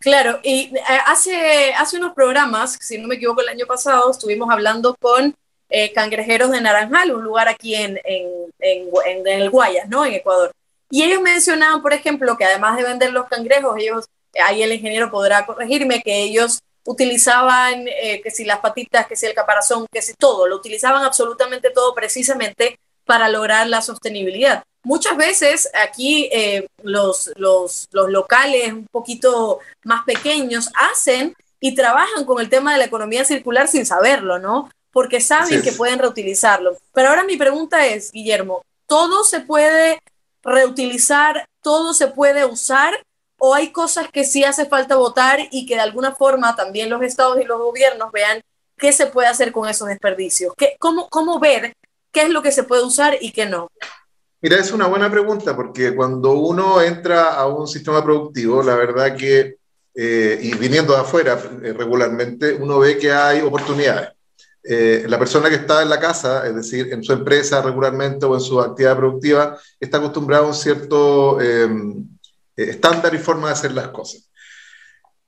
[0.00, 4.48] Claro, y eh, hace, hace unos programas, si no me equivoco, el año pasado estuvimos
[4.50, 5.34] hablando con
[5.70, 8.00] eh, cangrejeros de Naranjal, un lugar aquí en,
[8.58, 10.04] el Guayas, ¿no?
[10.04, 10.52] En Ecuador.
[10.90, 14.06] Y ellos mencionaban, por ejemplo, que además de vender los cangrejos, ellos,
[14.46, 19.26] ahí el ingeniero podrá corregirme, que ellos utilizaban eh, que si las patitas, que si
[19.26, 24.62] el caparazón, que si todo, lo utilizaban absolutamente todo precisamente para lograr la sostenibilidad.
[24.84, 32.24] Muchas veces aquí eh, los, los, los locales un poquito más pequeños hacen y trabajan
[32.24, 34.70] con el tema de la economía circular sin saberlo, ¿no?
[34.90, 36.78] Porque saben que pueden reutilizarlo.
[36.94, 39.98] Pero ahora mi pregunta es, Guillermo, ¿todo se puede
[40.42, 42.98] reutilizar, todo se puede usar
[43.38, 47.02] o hay cosas que sí hace falta votar y que de alguna forma también los
[47.02, 48.42] estados y los gobiernos vean
[48.76, 51.74] qué se puede hacer con esos desperdicios, ¿Qué, cómo, cómo ver
[52.12, 53.68] qué es lo que se puede usar y qué no.
[54.40, 59.16] Mira, es una buena pregunta porque cuando uno entra a un sistema productivo, la verdad
[59.16, 59.56] que,
[59.94, 64.10] eh, y viniendo de afuera eh, regularmente, uno ve que hay oportunidades.
[64.62, 68.34] Eh, la persona que está en la casa, es decir, en su empresa regularmente o
[68.34, 71.68] en su actividad productiva, está acostumbrado a un cierto eh,
[72.64, 74.30] estándar y forma de hacer las cosas.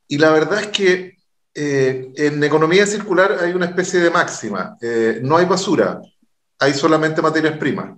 [0.08, 1.16] Y la verdad es que
[1.54, 4.76] eh, en economía circular hay una especie de máxima.
[4.80, 6.00] Eh, no hay basura,
[6.58, 7.96] hay solamente materias primas.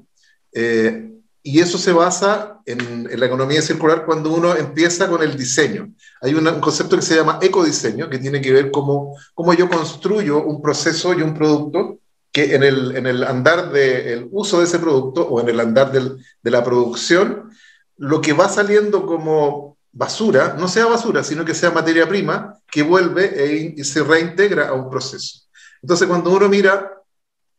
[1.44, 5.92] y eso se basa en, la economía circular cuando uno empieza con el diseño.
[6.20, 10.44] Hay un concepto que se llama ecodiseño, que tiene que ver cómo, cómo yo construyo
[10.44, 11.98] un proceso y un producto
[12.30, 15.92] que en el, en el andar del uso de ese producto o en el andar
[15.92, 17.50] del, de la producción
[17.96, 22.82] lo que va saliendo como basura no sea basura, sino que sea materia prima que
[22.82, 25.40] vuelve e y se reintegra a un proceso.
[25.82, 26.92] Entonces, cuando uno mira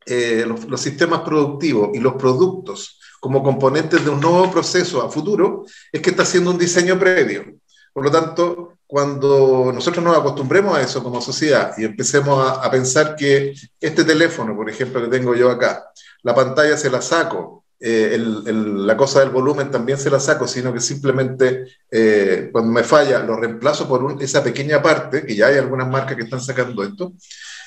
[0.06, 5.66] eh, los, sistemas productivos y los productos como componentes de un nuevo proceso a futuro,
[5.92, 7.46] es que está haciendo un diseño previo.
[7.94, 12.72] Por lo tanto, cuando nosotros nos acostumbremos a eso como sociedad y empecemos a, a
[12.72, 15.86] pensar que este teléfono, por ejemplo, que tengo yo acá,
[16.24, 20.72] la pantalla se la saco, eh, la cosa del volumen también se la saco, sino
[20.72, 25.58] que simplemente eh, cuando me falla lo reemplazo por esa pequeña parte, que ya hay
[25.58, 27.12] algunas marcas que están sacando esto,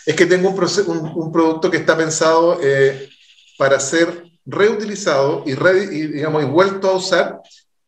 [0.07, 3.11] es que tengo un, un, producto que está pensado eh,
[3.59, 7.41] para ser reutilizado y, digamos, y vuelto a usar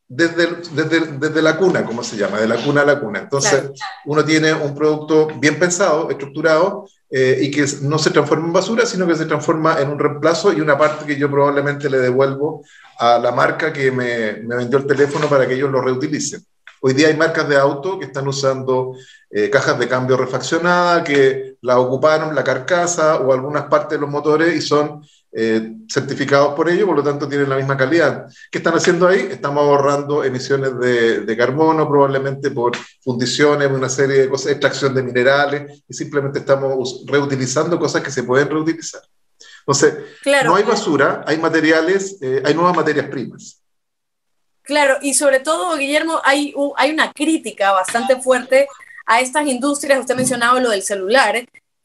[0.07, 3.21] desde, desde, desde, la cuna, como se llama, de la cuna a la cuna.
[3.21, 3.71] Entonces,
[4.05, 8.87] uno tiene un producto bien pensado, estructurado, eh, y que no se transforma en basura,
[8.87, 12.63] sino que se transforma en un reemplazo y una parte que yo probablemente le devuelvo
[12.99, 16.45] a la marca que me, me vendió el teléfono para que ellos lo reutilicen.
[16.81, 18.95] Hoy día hay marcas de auto que están usando
[19.31, 24.11] eh, cajas de cambio refaccionadas, que la ocuparon la carcasa o algunas partes de los
[24.11, 28.27] motores y son eh, certificados por ello, por lo tanto tienen la misma calidad.
[28.51, 29.29] ¿Qué están haciendo ahí?
[29.31, 35.85] Estamos ahorrando emisiones de, carbono, probablemente por fundiciones, una serie de cosas, extracción de minerales,
[35.87, 39.03] y simplemente estamos reutilizando cosas que se pueden reutilizar.
[39.61, 39.95] Entonces,
[40.45, 43.63] no hay basura, hay materiales, eh, hay nuevas materias primas.
[44.63, 48.67] Claro, y sobre todo, Guillermo, hay, hay una crítica bastante fuerte
[49.07, 51.37] a estas industrias, usted mencionaba lo del celular,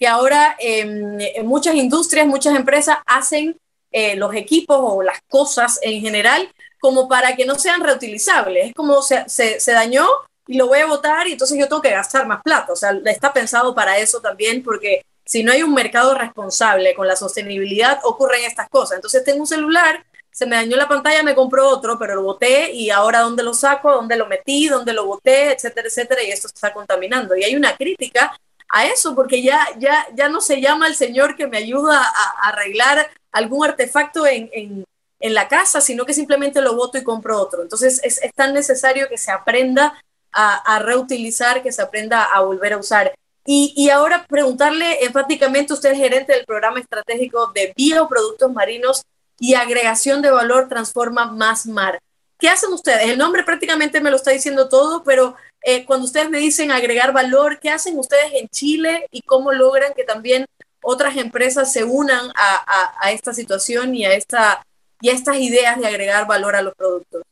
[0.04, 3.58] que ahora en muchas industrias, muchas empresas hacen
[3.90, 8.68] eh, los equipos o las cosas en general como para que no sean reutilizables.
[8.68, 10.06] Es como se, se, dañó
[10.46, 12.74] y lo voy a botar y entonces yo tengo que gastar más plata.
[12.74, 17.08] O sea, está pensado para eso también porque si no hay un mercado responsable con
[17.08, 18.98] la sostenibilidad, ocurren estas cosas.
[18.98, 22.74] Entonces tengo un celular, se me dañó la pantalla, me compro otro, pero lo boté
[22.74, 26.48] y ahora dónde lo saco, dónde lo metí, dónde lo boté, etcétera, etcétera, y esto
[26.48, 27.38] está contaminando.
[27.38, 28.36] Y hay una crítica
[28.70, 32.50] a eso, porque ya, ya, ya no se llama el Señor que me ayuda a,
[32.50, 34.86] arreglar algún artefacto en, en,
[35.34, 37.62] la casa, sino que simplemente lo voto y compro otro.
[37.62, 39.98] Entonces es, es tan necesario que se aprenda
[40.34, 43.14] a, a, reutilizar, que se aprenda a volver a usar.
[43.46, 49.04] Y, y, ahora preguntarle enfáticamente, usted es gerente del programa estratégico de bioproductos marinos
[49.40, 52.00] y agregación de valor transforma más mar.
[52.40, 53.10] ¿Qué hacen ustedes?
[53.10, 57.14] El nombre prácticamente me lo está diciendo todo, pero eh, cuando ustedes me dicen agregar
[57.14, 60.46] valor, ¿qué hacen ustedes en Chile y cómo logran que también
[60.82, 64.66] otras empresas se unan a, esta situación y a, esta,
[65.00, 67.24] y estas ideas de agregar valor a los productos?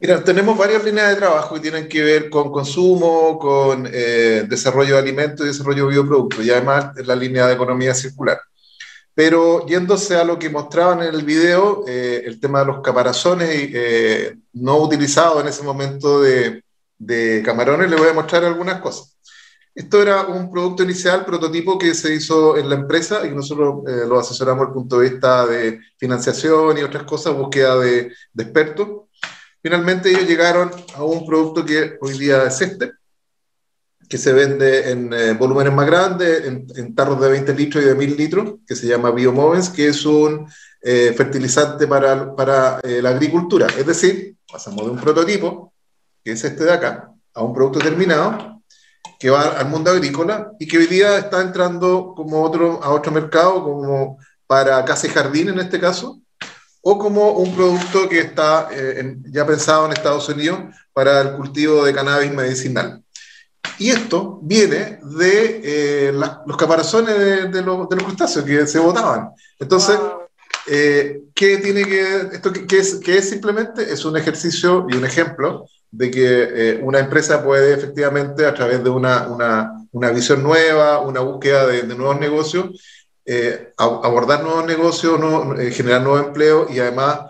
[0.00, 4.94] Mira, tenemos varias líneas de trabajo que tienen que ver con consumo, con eh, desarrollo
[4.94, 8.40] de alimentos y desarrollo de bioproductos, y además la línea de economía circular.
[9.14, 13.72] Pero yéndose a lo que mostraban en el video, eh, el tema de los caparazones
[14.54, 16.62] no utilizados en ese momento de,
[16.98, 19.18] de camarones, le voy a mostrar algunas cosas.
[19.78, 24.08] Esto era un producto inicial, prototipo que se hizo en la empresa y nosotros eh,
[24.08, 28.88] lo asesoramos desde el punto de vista de financiación y otras cosas, búsqueda de, expertos.
[29.62, 32.90] Finalmente ellos llegaron a un producto que hoy día es este,
[34.08, 37.94] que se vende en eh, volúmenes más grandes, en, tarros de 20 litros y de
[37.94, 40.48] 1000 litros, que se llama Biomovens, que es un
[40.82, 43.68] eh, fertilizante para, para la agricultura.
[43.78, 45.72] Es decir, pasamos de un prototipo
[46.28, 48.60] que es este de acá, a un producto terminado
[49.18, 53.10] que va al mundo agrícola y que hoy día está entrando como otro, a otro
[53.10, 56.20] mercado, como para casa y jardín en este caso,
[56.82, 60.60] o como un producto que está eh, ya pensado en Estados Unidos
[60.92, 63.02] para el cultivo de cannabis medicinal.
[63.78, 69.30] Y esto viene de eh, los caparazones de, los, crustáceos que se botaban.
[69.58, 69.98] Entonces,
[70.66, 73.90] eh, ¿qué tiene que, esto qué es, qué es simplemente?
[73.90, 78.82] Es un ejercicio y un ejemplo de que eh, una empresa puede efectivamente, a través
[78.82, 82.80] de una, una, una visión nueva, una búsqueda de, nuevos negocios,
[83.24, 85.20] eh, abordar nuevos negocios,
[85.58, 87.20] eh, generar nuevo empleo y además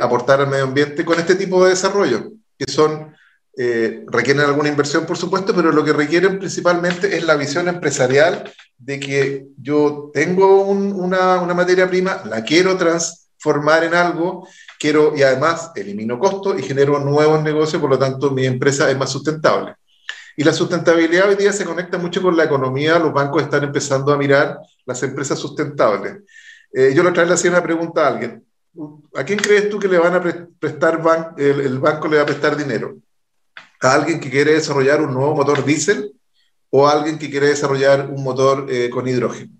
[0.00, 3.14] aportar al medio ambiente con este tipo de desarrollo, que son,
[3.56, 9.00] requieren alguna inversión, por supuesto, pero lo que requieren principalmente es la visión empresarial de
[9.00, 14.46] que yo tengo una, una materia prima, la quiero transformar en algo
[14.80, 18.96] quiero y además elimino costos y genero nuevos negocios, por lo tanto mi empresa es
[18.96, 19.74] más sustentable.
[20.36, 24.10] Y la sustentabilidad hoy día se conecta mucho con la economía, los bancos están empezando
[24.10, 26.22] a mirar las empresas sustentables.
[26.72, 28.42] Eh, yo la otra vez le una pregunta a alguien,
[29.14, 30.22] ¿a quién crees tú que le van a
[30.58, 31.02] prestar,
[31.36, 32.96] el, banco le va a prestar dinero?
[33.82, 36.12] ¿A alguien que quiere desarrollar un nuevo motor diésel
[36.70, 39.59] o a alguien que quiere desarrollar un motor eh, con hidrógeno?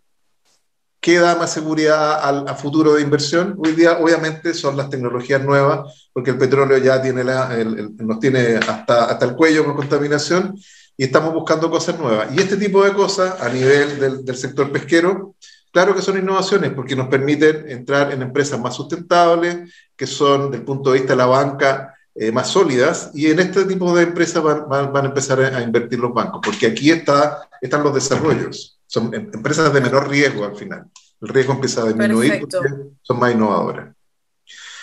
[1.00, 3.54] ¿Qué da más seguridad al futuro de inversión?
[3.56, 7.56] Hoy día, obviamente, son las tecnologías nuevas, porque el petróleo ya tiene la,
[7.96, 10.54] nos tiene hasta, hasta el cuello con contaminación
[10.98, 12.28] y estamos buscando cosas nuevas.
[12.36, 15.34] Y este tipo de cosas a nivel del, del sector pesquero,
[15.72, 20.58] claro que son innovaciones, porque nos permiten entrar en empresas más sustentables, que son, desde
[20.58, 24.02] el punto de vista de la banca, eh, más sólidas, y en este tipo de
[24.02, 27.82] empresas van, van, van a empezar a, a, invertir los bancos, porque aquí está, están
[27.82, 30.84] los desarrollos son em, empresas de menor riesgo al final.
[31.20, 32.58] El riesgo empieza a disminuir porque
[33.02, 33.94] son más innovadoras.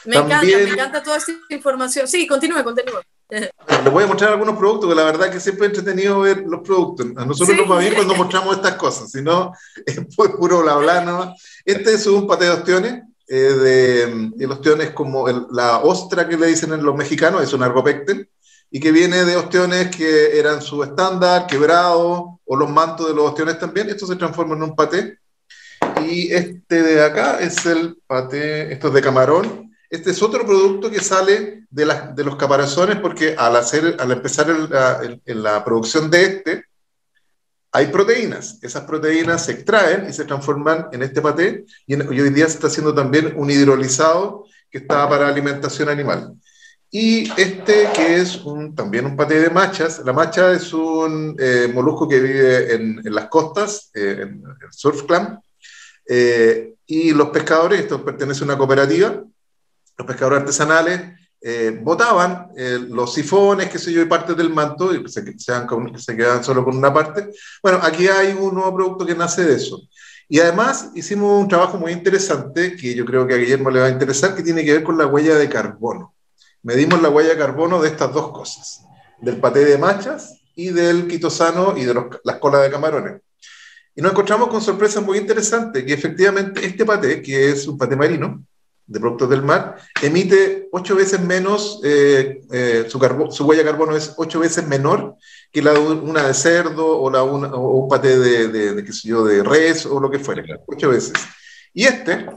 [0.06, 2.08] Me encanta, me encanta toda esta información.
[2.08, 3.02] Sí, continúe, continúe.
[3.30, 6.62] Les voy a mostrar algunos productos, que la verdad que siempre he entretenido ver los
[6.62, 7.08] productos.
[7.18, 9.52] A nosotros nos va bien cuando mostramos estas cosas, si no,
[9.86, 11.02] es puro bla bla.
[11.02, 11.36] ¿no?
[11.66, 16.72] Este es un pate de ostiones, de, de, ostiones como la ostra que le dicen
[16.72, 18.30] en los mexicanos, es un argopecten,
[18.70, 23.60] y que viene de ostiones que eran subestándar, quebrado, o los mantos de los ostiones
[23.60, 23.90] también.
[23.90, 25.20] Esto se transforma en un paté.
[26.04, 29.72] Y este de acá es el paté, esto es de camarón.
[29.90, 34.50] Este es otro producto que sale de, de los caparazones porque al, hacer, al empezar
[34.50, 36.66] en la producción de este,
[37.72, 38.60] hay proteínas.
[38.62, 42.68] Esas proteínas se extraen y se transforman en este paté y, hoy día se está
[42.68, 46.34] haciendo también un hidrolizado que está para alimentación animal.
[46.90, 50.02] Y este que es un, también un paté de machas.
[50.06, 55.04] La macha es un eh, molusco que vive en, las costas, eh, en el surf
[55.04, 55.40] clam.
[56.08, 59.22] Eh, y los pescadores, esto pertenece a una cooperativa,
[59.98, 64.94] los pescadores artesanales eh, botaban eh, los sifones, qué sé yo, y partes del manto,
[64.94, 67.30] y se, se, quedaban solo con una parte.
[67.62, 69.82] Bueno, aquí hay un nuevo producto que nace de eso.
[70.30, 73.86] Y además hicimos un trabajo muy interesante, que yo creo que a Guillermo le va
[73.86, 76.14] a interesar, que tiene que ver con la huella de carbono.
[76.68, 78.84] Medimos la huella de carbono de estas dos cosas,
[79.22, 81.94] del paté de machas y del quitosano y de
[82.26, 83.22] las colas de camarones.
[83.96, 87.96] Y nos encontramos con sorpresas muy interesantes, que efectivamente este paté, que es un paté
[87.96, 88.44] marino,
[88.86, 93.00] de productos del mar, emite ocho veces menos, eh, eh, su,
[93.32, 95.16] su, huella de carbono es ocho veces menor
[95.54, 98.92] que la de una de cerdo o, la una, o un paté de, de, qué
[98.92, 101.14] sé yo, de res o lo que fuera, ocho veces.
[101.74, 102.28] Y este,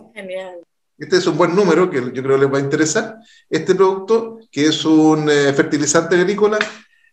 [1.01, 3.17] este es un buen número que yo creo les va a interesar.
[3.49, 6.59] Este producto, que es un eh, fertilizante agrícola,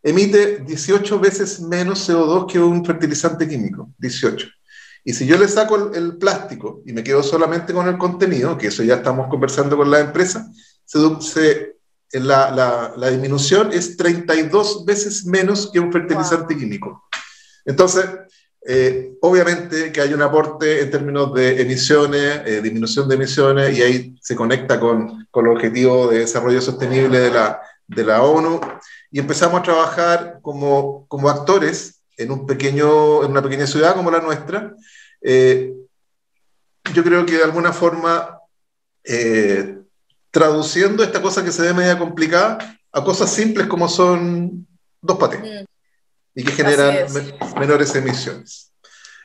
[0.03, 4.45] emite 18 veces menos CO2 que un fertilizante químico, 18.
[5.05, 8.67] Y si yo le saco el, plástico y me quedo solamente con el contenido, que
[8.67, 10.51] eso ya estamos conversando con la empresa,
[10.85, 11.77] se,
[12.11, 17.07] la, la, disminución es 32 veces menos que un fertilizante químico.
[17.63, 18.05] Entonces,
[18.69, 23.81] eh, obviamente que hay un aporte en términos de emisiones, eh, disminución de emisiones, y
[23.81, 28.59] ahí se conecta con, con el objetivo de desarrollo sostenible de la, de la ONU,
[29.09, 34.11] y empezamos a trabajar como, como actores en, un pequeño, en una pequeña ciudad como
[34.11, 34.75] la nuestra,
[35.21, 35.73] eh,
[36.93, 38.37] yo creo que de alguna forma,
[39.05, 39.77] eh,
[40.29, 44.67] traduciendo esta cosa que se ve media complicada a cosas simples como son
[45.01, 45.66] dos patés mm.
[46.37, 47.07] Y que generan
[47.59, 48.71] menores emisiones.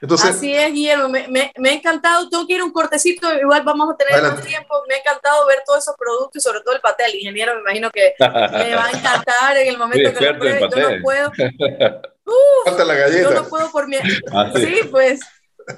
[0.01, 3.63] Entonces, Así es, Guillermo, me, me, me, ha encantado, tengo que ir un cortecito, igual
[3.65, 6.75] vamos a tener más tiempo, me ha encantado ver todos esos productos y sobre todo
[6.75, 7.55] el paté, el ingeniero.
[7.57, 11.03] Me imagino que me va a encantar en el momento que lo pruebe, yo no
[11.03, 11.31] puedo.
[12.25, 13.31] Uf, la galleta.
[13.31, 13.97] Yo no puedo por mi...
[14.33, 15.21] Ah, sí, pues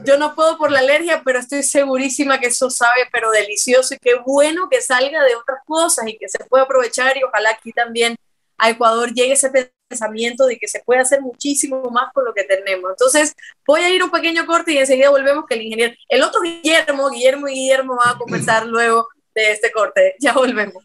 [0.05, 3.99] yo no puedo por la alergia, pero estoy segurísima que eso sabe, pero delicioso y
[3.99, 7.72] qué bueno que salga de otras cosas y que se pueda aprovechar y ojalá aquí
[7.72, 8.16] también
[8.57, 9.51] a Ecuador llegue ese
[9.89, 12.91] pensamiento de que se puede hacer muchísimo más con lo que tenemos.
[12.91, 13.35] Entonces,
[13.66, 17.11] voy a ir un pequeño corte y enseguida volvemos que el ingeniero, el otro Guillermo,
[17.11, 20.14] Guillermo y Guillermo van a conversar luego de este corte.
[20.20, 20.85] Ya volvemos.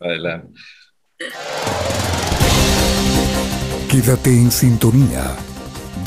[0.00, 0.58] Adelante.
[3.90, 5.36] Quédate en sintonía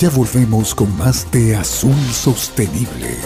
[0.01, 3.19] ya volvemos con más de Azul Sostenible.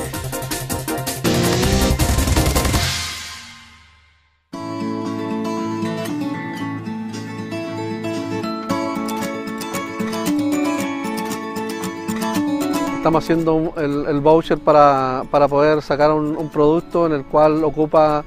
[13.06, 18.26] Estamos haciendo el, voucher para, poder sacar un, producto en el cual ocupa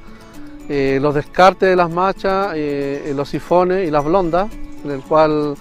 [0.69, 4.49] eh, los descartes de las machas, eh, los sifones y las blondas,
[4.85, 5.57] en el cual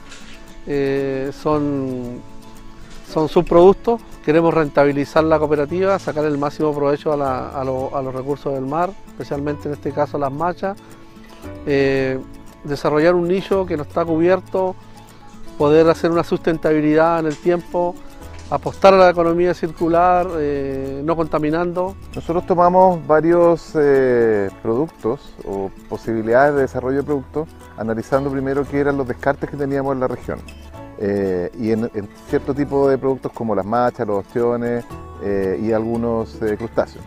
[0.68, 2.22] eh, son
[3.11, 8.91] son subproductos, queremos rentabilizar la cooperativa, sacar el máximo provecho a, los recursos del mar,
[9.07, 10.78] especialmente en este caso las machas,
[11.65, 14.76] desarrollar un nicho que no está cubierto,
[15.57, 17.95] poder hacer una sustentabilidad en el tiempo,
[18.49, 21.95] apostar a la economía circular, eh, no contaminando.
[22.15, 28.97] Nosotros tomamos varios eh, productos o posibilidades de desarrollo de productos, analizando primero qué eran
[28.97, 30.39] los descartes que teníamos en la región.
[30.99, 31.89] Eh, y en,
[32.29, 34.85] cierto tipo de productos como las machas, los ostiones
[35.59, 37.03] y algunos crustáceos.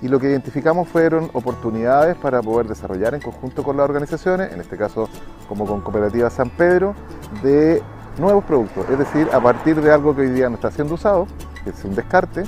[0.00, 4.60] Y lo que identificamos fueron oportunidades para poder desarrollar en conjunto con las organizaciones, en
[4.60, 5.08] este caso
[5.48, 6.94] como con Cooperativa San Pedro,
[7.42, 7.82] de
[8.18, 11.26] nuevos productos, es decir, a partir de algo que hoy día no está siendo usado,
[11.64, 12.44] que es un descarte,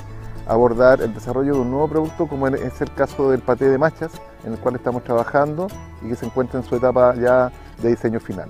[0.46, 4.12] abordar el desarrollo de un nuevo producto, como es el caso del paté de machas,
[4.44, 5.68] en el cual estamos trabajando
[6.02, 8.48] y que se encuentra en su etapa ya de diseño final.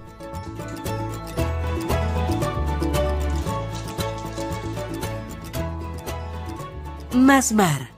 [7.14, 7.90] Más Mar,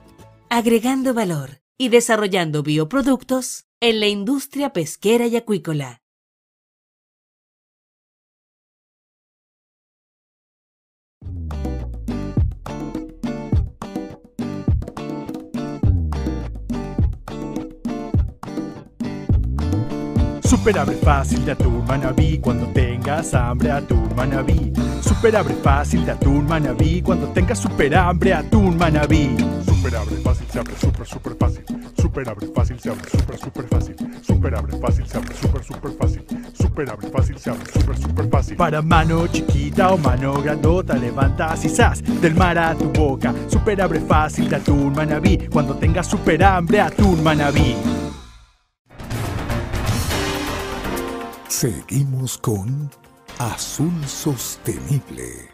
[0.49, 6.02] agregando valor y desarrollando bioproductos en la industria pesquera y acuícola.
[20.63, 24.71] Super abre fácil de atún manabí cuando tengas hambre atún manabí.
[25.01, 29.35] Super abre fácil de atún manabí cuando tengas super hambre atún manabí.
[29.65, 31.65] Super abre fácil se abre super super fácil.
[31.97, 33.95] Super abre fácil se abre super super fácil.
[34.21, 36.25] Super abre fácil se abre super super fácil.
[36.53, 38.55] Super abre fácil se abre super super fácil.
[38.55, 43.33] Para mano chiquita o mano grandota levantas y del mar a tu boca.
[43.49, 47.75] Super abre fácil de atún manabí cuando tengas super hambre atún manabí.
[51.53, 52.89] Seguimos con
[53.37, 55.51] Azul Sostenible.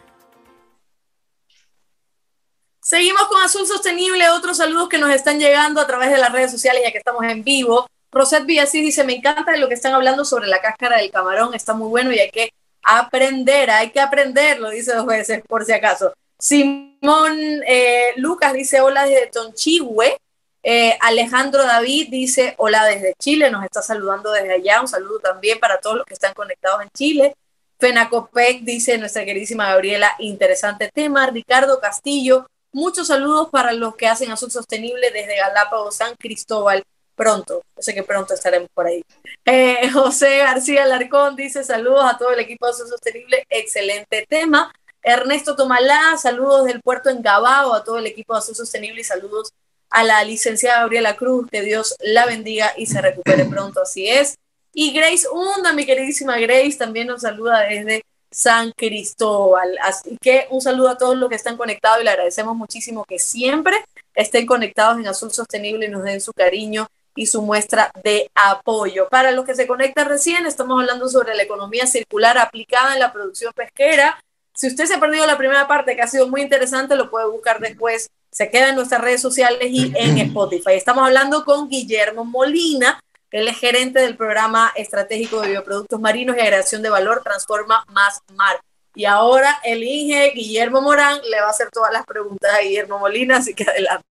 [2.80, 6.50] Seguimos con Azul Sostenible, otros saludos que nos están llegando a través de las redes
[6.50, 7.86] sociales ya que estamos en vivo.
[8.10, 11.74] Rosette Villasí dice, me encanta lo que están hablando sobre la cáscara del camarón, está
[11.74, 12.50] muy bueno y hay que
[12.82, 16.14] aprender, hay que aprenderlo, dice dos veces por si acaso.
[16.38, 20.16] Simón eh, Lucas dice, hola desde Tonchihue.
[20.62, 25.58] Eh, Alejandro David dice, hola desde Chile, nos está saludando desde allá, un saludo también
[25.58, 27.34] para todos los que están conectados en Chile.
[27.78, 31.26] Fenacopec dice nuestra queridísima Gabriela, interesante tema.
[31.30, 36.82] Ricardo Castillo, muchos saludos para los que hacen Azul Sostenible desde Galápagos, San Cristóbal.
[37.14, 39.02] Pronto, yo sé que pronto estaremos por ahí.
[39.46, 44.72] Eh, José García Larcón dice saludos a todo el equipo de Azul Sostenible, excelente tema.
[45.02, 49.04] Ernesto Tomalá, saludos del puerto en Gabao a todo el equipo de Azul Sostenible y
[49.04, 49.52] saludos
[49.90, 54.36] a la licenciada Gabriela Cruz, que Dios la bendiga y se recupere pronto, así es.
[54.72, 59.76] Y Grace Hunda, mi queridísima Grace, también nos saluda desde San Cristóbal.
[59.82, 63.18] Así que un saludo a todos los que están conectados y le agradecemos muchísimo que
[63.18, 63.84] siempre
[64.14, 66.86] estén conectados en Azul Sostenible y nos den su cariño
[67.16, 69.08] y su muestra de apoyo.
[69.08, 73.12] Para los que se conectan recién, estamos hablando sobre la economía circular aplicada en la
[73.12, 74.22] producción pesquera.
[74.54, 77.26] Si usted se ha perdido la primera parte, que ha sido muy interesante, lo puede
[77.26, 80.72] buscar después se queda en nuestras redes sociales y en Spotify.
[80.72, 83.00] Estamos hablando con Guillermo Molina,
[83.30, 88.20] él es gerente del programa estratégico de bioproductos marinos y agregación de valor Transforma Más
[88.34, 88.60] Mar.
[88.94, 92.98] Y ahora el Inge Guillermo Morán le va a hacer todas las preguntas a Guillermo
[92.98, 94.02] Molina, así que adelante.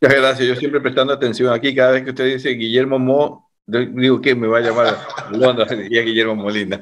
[0.00, 0.48] Muchas gracias.
[0.48, 4.46] Yo siempre prestando atención aquí, cada vez que usted dice Guillermo Mo, digo que me
[4.46, 4.98] va a llamar
[5.90, 6.80] Guillermo Molina.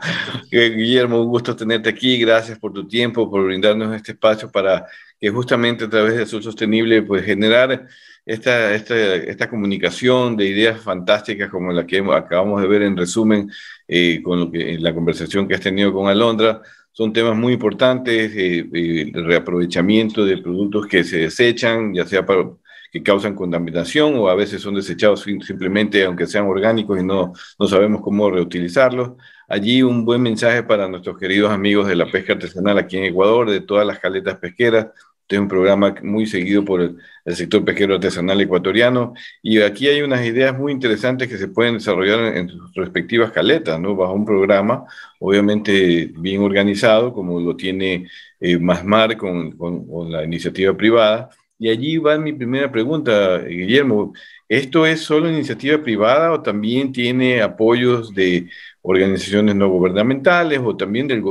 [0.51, 2.19] Guillermo, un gusto tenerte aquí.
[2.19, 4.87] Gracias por tu tiempo, por brindarnos este espacio para
[5.21, 7.87] que justamente a través de Azul Sostenible, pues generar
[8.25, 13.51] esta, esta, esta comunicación de ideas fantásticas como la que acabamos de ver en resumen
[13.89, 16.63] eh, con lo que, la conversación que has tenido con Alondra.
[16.93, 22.25] Son temas muy importantes, eh, eh, el reaprovechamiento de productos que se desechan, ya sea
[22.25, 22.47] para,
[22.93, 27.67] que causan contaminación o a veces son desechados simplemente aunque sean orgánicos y no, no
[27.67, 29.13] sabemos cómo reutilizarlos.
[29.49, 33.49] Allí un buen mensaje para nuestros queridos amigos de la pesca artesanal aquí en Ecuador,
[33.49, 34.89] de todas las caletas pesqueras.
[35.23, 36.99] Este es un programa muy seguido por el,
[37.35, 39.13] sector pesquero artesanal ecuatoriano
[39.43, 43.81] y aquí hay unas ideas muy interesantes que se pueden desarrollar en, sus respectivas caletas,
[43.81, 43.97] ¿no?
[43.97, 44.85] Bajo un programa
[45.19, 48.09] obviamente bien organizado como lo tiene
[48.39, 51.31] eh, Masmar con, con, con la iniciativa privada.
[51.59, 54.13] Y allí va mi primera pregunta, Guillermo.
[54.49, 58.49] ¿Esto es solo iniciativa privada o también tiene apoyos de
[58.83, 61.23] organizaciones no gubernamentales o también del,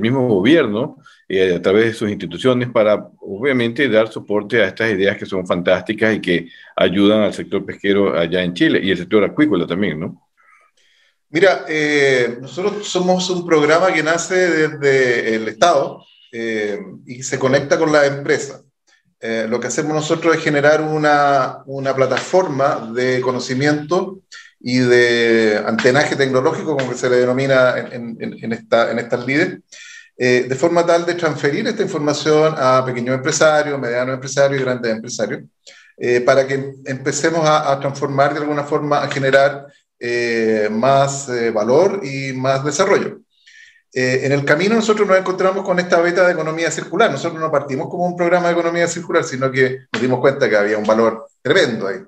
[0.00, 0.96] mismo gobierno
[1.28, 5.46] eh, a través de sus instituciones para, obviamente, dar soporte a estas ideas que son
[5.46, 10.00] fantásticas y que ayudan al sector pesquero allá en Chile y el sector acuícola también,
[10.00, 10.28] ¿no?
[11.28, 17.78] Mira, eh, nosotros somos un programa que nace desde el Estado eh, y se conecta
[17.78, 18.61] con la empresa.
[19.22, 24.18] Lo que hacemos nosotros es generar una, una plataforma de conocimiento
[24.62, 29.58] y de antenaje tecnológico, como se le denomina en, en, esta, en estas líderes,
[30.16, 34.92] eh, de forma tal de transferir esta información a pequeños empresarios, medianos empresarios y grandes
[34.92, 35.42] empresarios,
[35.96, 39.66] eh, para que empecemos a, transformar de alguna forma, a generar
[39.98, 43.21] eh, más valor y más desarrollo.
[43.94, 47.10] En el camino nosotros nos encontramos con esta beta de economía circular.
[47.10, 50.56] Nosotros no partimos como un programa de economía circular, sino que nos dimos cuenta que
[50.56, 51.98] había un valor tremendo ahí.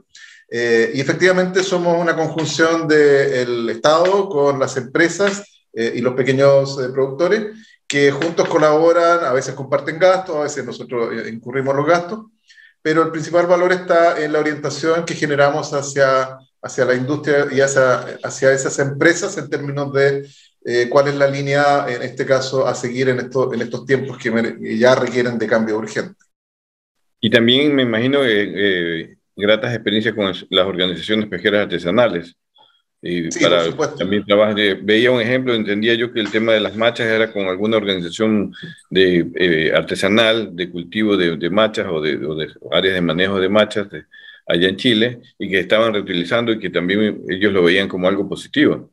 [0.49, 6.79] Eh, y efectivamente somos una conjunción del Estado con las empresas eh, y los pequeños
[6.79, 7.57] eh, productores
[7.87, 12.27] que juntos colaboran, a veces comparten gastos, a veces nosotros incurrimos los gastos,
[12.81, 17.61] pero el principal valor está en la orientación que generamos hacia, hacia la industria y
[17.61, 20.29] hacia, hacia esas empresas en términos de
[20.89, 24.79] cuál es la línea, en este caso, a seguir en, esto, en estos tiempos que
[24.79, 26.17] ya requieren de cambio urgente.
[27.21, 32.35] Y también me imagino que gratas experiencias con las organizaciones pesqueras artesanales.
[33.07, 37.07] Y para también trabajar, veía un ejemplo, entendía yo que el tema de las machas
[37.07, 38.55] era con alguna organización
[38.89, 42.19] de, eh, artesanal de cultivo de, de machas o de,
[42.73, 43.89] áreas de manejo de machas
[44.47, 48.27] allá en Chile y que estaban reutilizando y que también ellos lo veían como algo
[48.27, 48.91] positivo.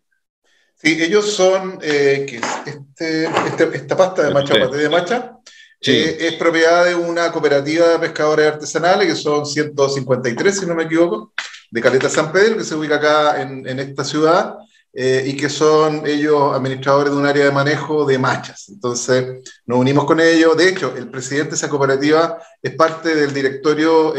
[0.83, 5.37] Sí, ellos son, eh, que este, este, esta pasta de macha, paté de macha,
[5.79, 10.83] eh, es propiedad de una cooperativa de pescadores artesanales, que son 153, si no me
[10.83, 11.33] equivoco,
[11.69, 14.55] de Caleta San Pedro, que se ubica acá en, en esta ciudad,
[14.91, 18.67] eh, y que son ellos administradores de un área de manejo de machas.
[18.69, 20.57] Entonces, nos unimos con ellos.
[20.57, 24.15] De hecho, el presidente de esa cooperativa es parte del directorio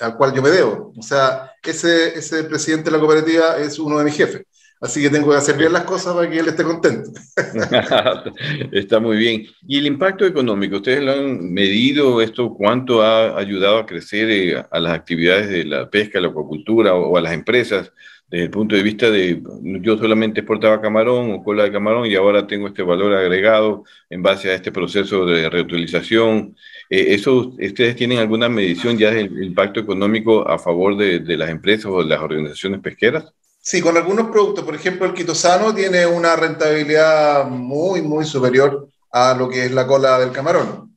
[0.00, 0.92] al cual yo me debo.
[0.96, 4.42] O sea, ese, ese presidente de la cooperativa es uno de mis jefes.
[4.80, 7.10] Así que tengo que hacer bien las cosas para que él esté contento.
[8.72, 9.46] Está muy bien.
[9.66, 10.76] ¿Y el impacto económico?
[10.76, 12.54] ¿Ustedes lo han medido esto?
[12.54, 17.16] ¿Cuánto ha ayudado a crecer eh, a las actividades de la pesca, la acuacultura o,
[17.16, 17.92] a las empresas?
[18.30, 19.42] Desde el punto de vista de
[19.80, 24.22] yo solamente exportaba camarón o cola de camarón y ahora tengo este valor agregado en
[24.22, 26.54] base a este proceso de reutilización.
[26.90, 31.50] Eh, ¿Eso ustedes tienen alguna medición ya del impacto económico a favor de, de las
[31.50, 33.32] empresas o de las organizaciones pesqueras?
[33.70, 39.34] Sí, con algunos productos, por ejemplo, el quitosano tiene una rentabilidad muy, muy superior a
[39.34, 40.96] lo que es la cola del camarón.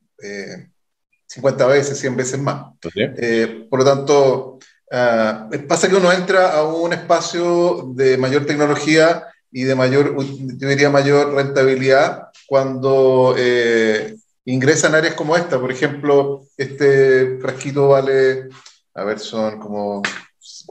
[1.26, 2.72] 50 eh, veces, 100 veces más.
[2.96, 4.58] Eh, por lo tanto,
[4.90, 10.66] ah, pasa que uno entra a un espacio de mayor tecnología y de mayor, yo
[10.66, 14.16] diría, mayor rentabilidad cuando eh,
[14.46, 15.60] ingresa en áreas como esta.
[15.60, 18.48] Por ejemplo, este frasquito vale,
[18.94, 20.00] a ver, son como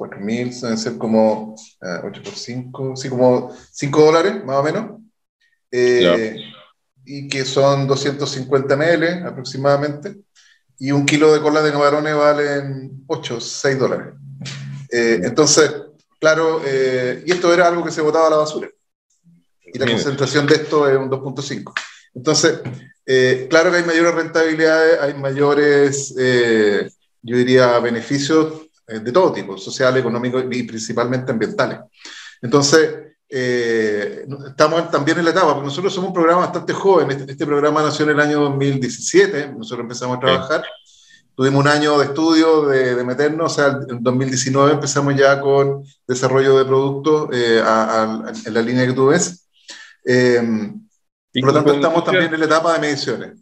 [0.01, 1.55] 4.000, deben ser como
[2.03, 5.01] 8 por 5, sí, como 5 dólares más o menos.
[5.71, 6.37] Eh,
[7.05, 10.17] y que son 250 ml aproximadamente.
[10.79, 14.07] Y un kilo de cola de camarones valen 8, 6 dólares.
[14.91, 15.71] Eh, entonces,
[16.19, 18.69] claro, eh, y esto era algo que se botaba a la basura.
[19.73, 21.73] Y la concentración de esto es un 2.5.
[22.15, 22.59] Entonces,
[23.49, 29.95] claro que hay mayores rentabilidades, hay mayores, yo diría, beneficios eh, de todo tipo, social,
[29.97, 31.79] económico y principalmente ambientales.
[32.41, 32.89] Entonces,
[33.33, 37.45] eh, estamos también en la etapa, porque nosotros somos un programa bastante joven, este, este,
[37.45, 40.65] programa nació en el año 2017, nosotros empezamos a trabajar,
[41.33, 46.57] tuvimos un año de estudio, de, meternos, o sea, en 2019 empezamos ya con desarrollo
[46.57, 47.63] de productos eh,
[48.45, 49.47] en la línea que tú ves.
[50.03, 53.37] por lo tanto, estamos también en la etapa de mediciones.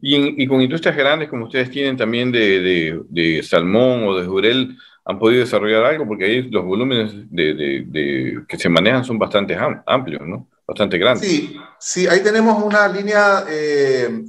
[0.00, 4.76] Y, con industrias grandes como ustedes tienen también de, de, de salmón o de jurel,
[5.04, 10.22] han podido desarrollar algo porque ahí los volúmenes de, que se manejan son bastante amplios,
[10.26, 10.48] ¿no?
[10.66, 11.28] Bastante grandes.
[11.28, 14.22] Sí, sí ahí tenemos una línea eh,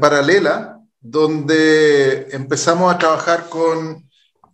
[0.00, 4.08] paralela donde empezamos a trabajar con,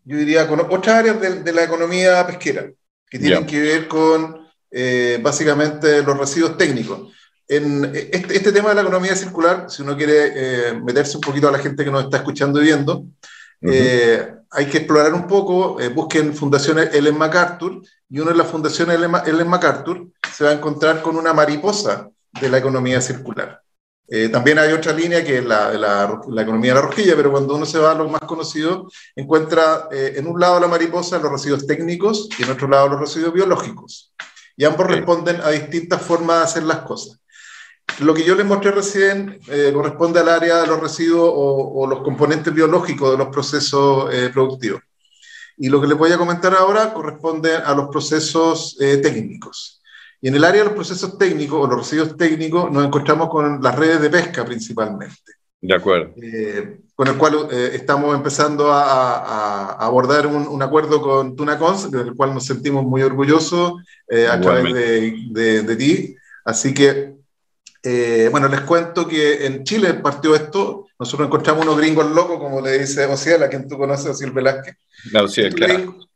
[0.04, 2.68] yo diría, con otras áreas de, la economía pesquera,
[3.08, 7.12] que tienen que ver con eh, básicamente los residuos técnicos.
[7.46, 11.48] En este, este, tema de la economía circular, si uno quiere eh, meterse un poquito
[11.48, 13.06] a la gente que nos está escuchando y viendo,
[14.50, 18.98] hay que explorar un poco, eh, busquen fundaciones Ellen MacArthur, y uno de las fundaciones
[19.26, 22.08] Ellen MacArthur se va a encontrar con una mariposa
[22.40, 23.60] de la economía circular.
[24.10, 27.30] Eh, también hay otra línea que es la, la, la, economía de la rosquilla, pero
[27.30, 31.18] cuando uno se va a lo más conocido, encuentra eh, en un lado la mariposa
[31.18, 34.14] los residuos técnicos y en otro lado los residuos biológicos.
[34.56, 37.20] Y ambos responden a distintas formas de hacer las cosas.
[38.00, 42.02] Lo que yo les mostré recién eh, corresponde al área de los residuos o, los
[42.02, 44.80] componentes biológicos de los procesos eh, productivos.
[45.56, 49.82] Y lo que les voy a comentar ahora corresponde a los procesos eh, técnicos.
[50.20, 53.60] Y en el área de los procesos técnicos o los residuos técnicos nos encontramos con
[53.60, 55.32] las redes de pesca principalmente.
[55.60, 56.14] De acuerdo.
[56.94, 62.84] con el cual estamos empezando a, abordar un, acuerdo con Tunacons, del cual nos sentimos
[62.84, 63.72] muy orgullosos
[64.30, 66.16] a través de, de, de ti.
[66.44, 67.17] Así que
[67.82, 70.86] eh, bueno, les cuento que en Chile partió esto.
[70.98, 74.76] Nosotros encontramos unos gringos locos, como le dice Ociel, a quien tú conoces, Ociel Velázquez.
[75.12, 75.74] No, estos, claro.
[75.74, 76.08] gringos,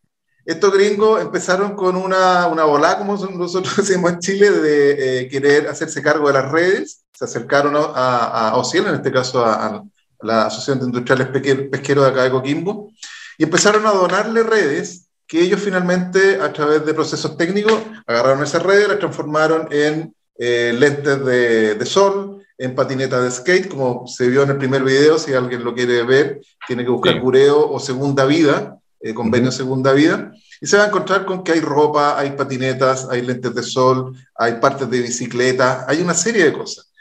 [0.45, 5.69] estos gringos empezaron con una, una bola, como nosotros decimos en Chile, de eh, querer
[5.69, 7.05] hacerse cargo de las redes.
[7.13, 9.85] Se acercaron a, a Ociel, en este caso a,
[10.23, 11.29] la Asociación de Industriales
[11.69, 12.93] Pesqueros de acá de Coquimbo,
[13.39, 18.63] y empezaron a donarle redes que ellos finalmente, a través de procesos técnicos, agarraron esas
[18.63, 20.15] redes, las transformaron en
[20.45, 25.17] eh, lentes de, sol, en patineta de skate, como se vio en el primer video,
[25.17, 29.93] si alguien lo quiere ver, tiene que buscar Cureo o Segunda Vida, eh, convenio Segunda
[29.93, 33.63] Vida, y se va a encontrar con que hay ropa, hay patinetas, hay lentes de
[33.63, 36.93] sol, hay partes de bicicleta, hay una serie de cosas.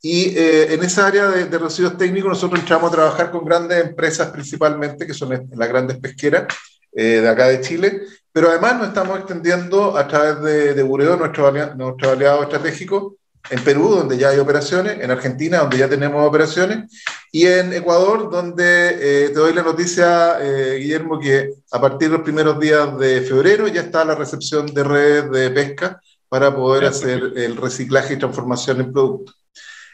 [0.00, 3.84] Y eh, en esa área de, de, residuos técnicos nosotros entramos a trabajar con grandes
[3.84, 6.46] empresas principalmente, que son las grandes pesqueras
[6.90, 8.00] de acá de Chile,
[8.38, 13.16] pero además nos estamos extendiendo a través de, de Bureo, nuestro, nuestro aliado estratégico,
[13.50, 16.88] en Perú, donde ya hay operaciones, en Argentina, donde ya tenemos operaciones,
[17.32, 22.18] y en Ecuador, donde eh, te doy la noticia, eh, Guillermo, que a partir de
[22.18, 26.84] los primeros días de febrero ya está la recepción de redes de pesca para poder
[26.84, 29.34] hacer el reciclaje y transformación en productos.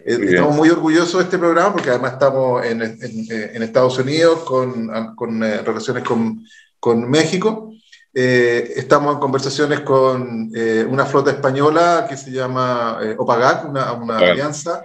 [0.05, 5.14] Eh, estamos muy orgullosos de este programa porque además estamos en, en, Estados Unidos con,
[5.14, 6.45] con eh, relaciones con,
[6.78, 7.74] con México.
[8.14, 10.52] Eh, estamos en conversaciones con
[10.88, 14.82] una flota española que se llama OPAGAC, una, una alianza,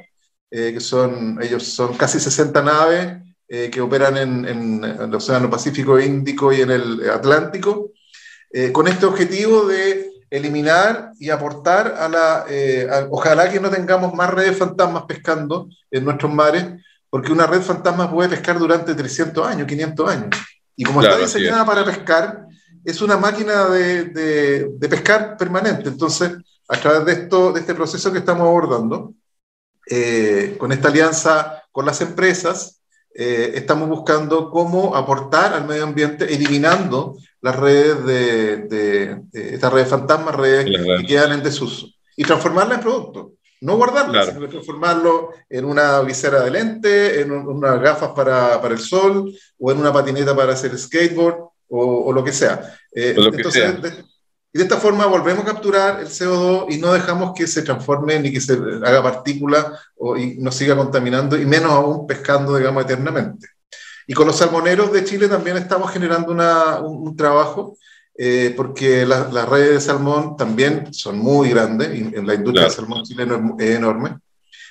[0.50, 3.18] que son, ellos son casi 60 naves
[3.48, 7.92] que operan en, en, el Océano Pacífico Índico y en el Atlántico,
[8.74, 12.46] con este objetivo de eliminar y aportar a la...
[12.50, 16.66] Eh, ojalá que no tengamos más redes fantasmas pescando en nuestros mares,
[17.10, 20.30] porque una red fantasma puede pescar durante 300 años, 500 años.
[20.76, 22.46] Y como está diseñada para pescar,
[22.84, 25.90] es una máquina de, de, pescar permanente.
[25.90, 26.32] Entonces,
[26.68, 29.14] a través de, esto, de este proceso que estamos abordando,
[29.90, 32.82] eh, con esta alianza con las empresas,
[33.14, 39.90] eh, estamos buscando cómo aportar al medio ambiente, eliminando las redes de, de, estas redes
[39.90, 43.28] fantasmas, redes que quedan en desuso, y transformarlas en productos.
[43.62, 48.80] No guardarlas, sino transformarlo en una visera de lente, en unas gafas para, para, el
[48.80, 52.78] sol, o en una patineta para hacer skateboard, o, o lo que sea.
[52.94, 54.04] Eh, entonces, De,
[54.52, 58.20] y de esta forma volvemos a capturar el CO2 y no dejamos que se transforme
[58.20, 62.84] ni que se haga partícula o, y nos siga contaminando, y menos aún pescando, digamos,
[62.84, 63.48] eternamente.
[64.08, 67.78] Y con los salmoneros de Chile también estamos generando un, trabajo,
[68.18, 72.74] eh, porque las redes de salmón también son muy grandes, y en la industria del
[72.74, 74.18] salmón chileno es, enorme.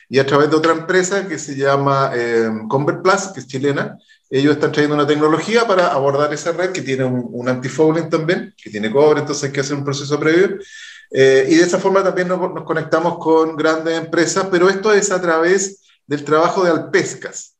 [0.09, 3.97] Y a través de otra empresa que se llama eh, Convert Plus, que es chilena,
[4.31, 8.55] ellos están trayendo una tecnología para abordar esa red que tiene un, un antifouling también,
[8.63, 10.59] que tiene cobre, entonces hay que hacer un proceso previo.
[11.11, 15.11] Eh, y de esa forma también nos, nos, conectamos con grandes empresas, pero esto es
[15.11, 17.55] a través del trabajo de Alpescas.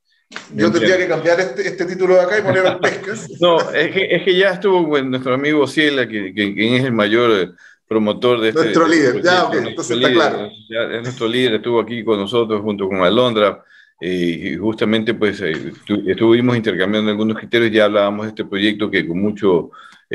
[0.55, 3.27] Yo tendría que cambiar este, este, título de acá y poner pescas.
[3.41, 7.31] No, es que, es que ya estuvo nuestro amigo Ciela, que, que, es el mayor
[7.31, 7.51] eh,
[7.87, 8.61] promotor de este.
[8.61, 10.51] Nuestro líder, ya, ok, entonces está claro.
[10.69, 13.65] es nuestro líder, estuvo aquí con nosotros junto con Alondra.
[14.01, 15.73] Eh, y justamente pues eh,
[16.07, 19.71] estuvimos intercambiando algunos criterios, ya hablábamos de este proyecto que con mucho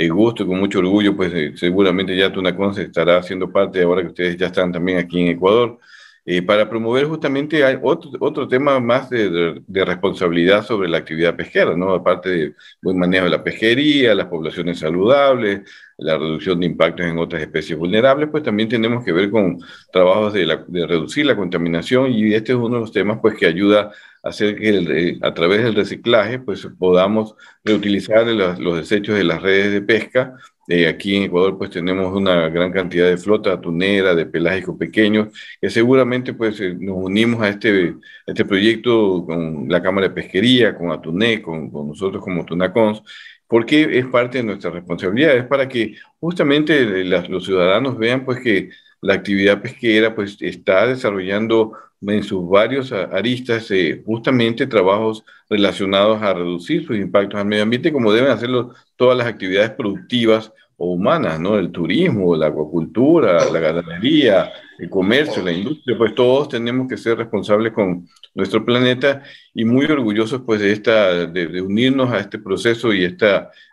[0.09, 4.07] gusto y con mucho orgullo pues seguramente ya Tunacón se estará haciendo parte ahora que
[4.07, 5.79] ustedes ya están también aquí en Ecuador.
[6.25, 11.75] Eh, para promover justamente otro, otro tema más de, de, responsabilidad sobre la actividad pesquera,
[11.75, 11.93] ¿no?
[11.93, 17.17] Aparte de buen manejo de la pesquería, las poblaciones saludables, la reducción de impactos en
[17.17, 19.59] otras especies vulnerables, pues también tenemos que ver con
[19.91, 20.45] trabajos de,
[20.87, 23.91] reducir la contaminación y este es uno de los temas pues que ayuda
[24.23, 29.23] a hacer que eh, a través del reciclaje pues podamos reutilizar los, los desechos de
[29.23, 30.35] las redes de pesca.
[30.69, 35.27] Eh, aquí en Ecuador pues tenemos una gran cantidad de flota atunera, de pelágicos pequeños,
[35.59, 40.73] que seguramente pues eh, nos unimos a este, este proyecto con la Cámara de Pesquería,
[40.75, 43.03] con Atuné, con, con nosotros como Tunacons,
[43.47, 48.39] porque es parte de nuestra responsabilidad, es para que justamente eh, los ciudadanos vean pues
[48.41, 48.69] que
[49.01, 53.69] la actividad pesquera pues está desarrollando en sus varios aristas
[54.05, 59.27] justamente trabajos relacionados a reducir sus impactos al medio ambiente como deben hacerlo todas las
[59.27, 60.51] actividades productivas
[60.85, 61.57] humanas, ¿no?
[61.57, 67.17] El turismo, la acuacultura, la ganadería, el comercio, la industria, pues todos tenemos que ser
[67.17, 69.23] responsables con nuestro planeta
[69.53, 73.27] y muy orgullosos pues de, esta, de, unirnos a este proceso y este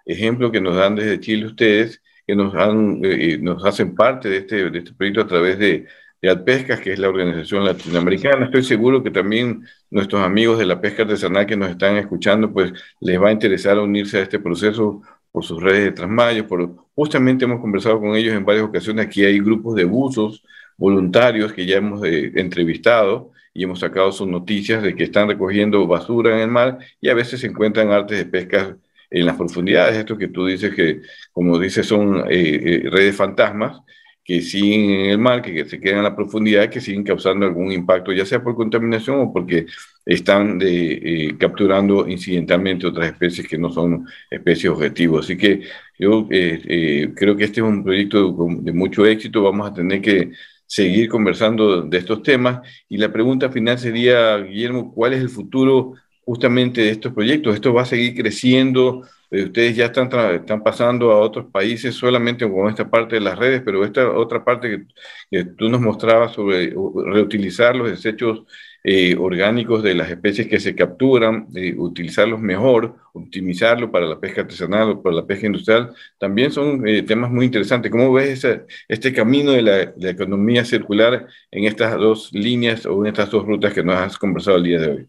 [0.07, 4.39] ejemplo que nos dan desde Chile ustedes, que nos, han, eh, nos hacen parte de
[4.39, 5.87] este, de este proyecto a través de,
[6.23, 8.47] de Alpescas, que es la organización latinoamericana.
[8.47, 12.73] Estoy seguro que también nuestros amigos de la pesca artesanal que nos están escuchando, pues
[13.01, 15.03] les va a interesar unirse a este proceso
[15.33, 16.47] por sus redes de Transmayo.
[16.47, 19.07] Por, justamente hemos conversado con ellos en varias ocasiones.
[19.07, 20.45] Aquí hay grupos de buzos
[20.77, 25.87] voluntarios que ya hemos eh, entrevistado y hemos sacado sus noticias de que están recogiendo
[25.87, 28.77] basura en el mar y a veces se encuentran artes de pesca
[29.11, 29.97] en las profundidades.
[29.97, 31.03] Esto que tú dices que,
[31.33, 33.81] como dices, son eh, eh, redes fantasmas
[34.31, 37.73] que siguen en el mar, que, se quedan en la profundidad, que siguen causando algún
[37.73, 39.67] impacto, ya sea por contaminación o porque
[40.07, 45.25] están de, eh, capturando incidentalmente otras especies que no son especies objetivos.
[45.25, 45.63] Así que
[45.99, 50.01] yo eh, eh, creo que este es un proyecto de mucho éxito, vamos a tener
[50.01, 50.31] que
[50.65, 52.61] seguir conversando de estos temas.
[52.89, 57.57] Y la pregunta final sería, Guillermo, ¿cuál es el futuro justamente de estos proyectos?
[57.57, 59.03] ¿Esto va a seguir creciendo?
[59.31, 63.39] Eh, ustedes ya están, están pasando a otros países solamente con esta parte de las
[63.39, 64.87] redes, pero esta otra parte
[65.31, 66.75] que, tú nos mostrabas sobre
[67.07, 68.43] reutilizar los desechos
[68.83, 74.41] eh, orgánicos de las especies que se capturan, eh, utilizarlos mejor, optimizarlo para la pesca
[74.41, 77.91] artesanal o para la pesca industrial, también son temas muy interesantes.
[77.91, 78.45] ¿Cómo ves
[78.89, 83.45] este camino de la, la, economía circular en estas dos líneas o en estas dos
[83.47, 85.09] rutas que nos has conversado el día de hoy?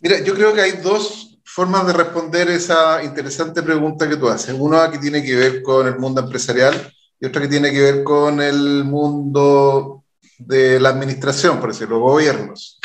[0.00, 4.56] Mira, yo creo que hay dos formas de responder esa interesante pregunta que tú haces.
[4.58, 6.74] Uno que tiene que ver con el mundo empresarial
[7.20, 10.04] y otra que tiene que ver con el mundo
[10.38, 12.80] de la administración, por decirlo, gobiernos.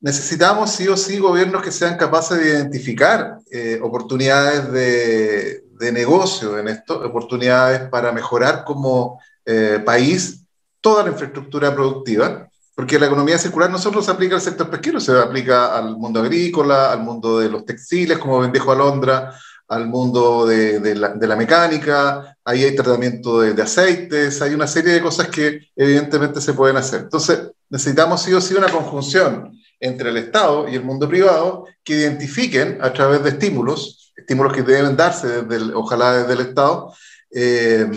[0.00, 6.58] Necesitamos sí o sí gobiernos que sean capaces de identificar eh, oportunidades de, de, negocio
[6.58, 10.42] en esto, oportunidades para mejorar como eh, país
[10.80, 12.48] toda la infraestructura productiva,
[12.78, 16.20] porque la economía circular no solo se aplica al sector pesquero, se aplica al mundo
[16.20, 19.34] agrícola, al mundo de los textiles, como bendijo Alondra,
[19.66, 24.54] al mundo de, de, la, de, la, mecánica, ahí hay tratamiento de, de, aceites, hay
[24.54, 27.00] una serie de cosas que evidentemente se pueden hacer.
[27.00, 31.94] Entonces, necesitamos sí o sí una conjunción entre el Estado y el mundo privado que
[31.94, 36.94] identifiquen a través de estímulos, estímulos que deben darse desde el, ojalá desde el Estado,
[37.32, 37.90] eh,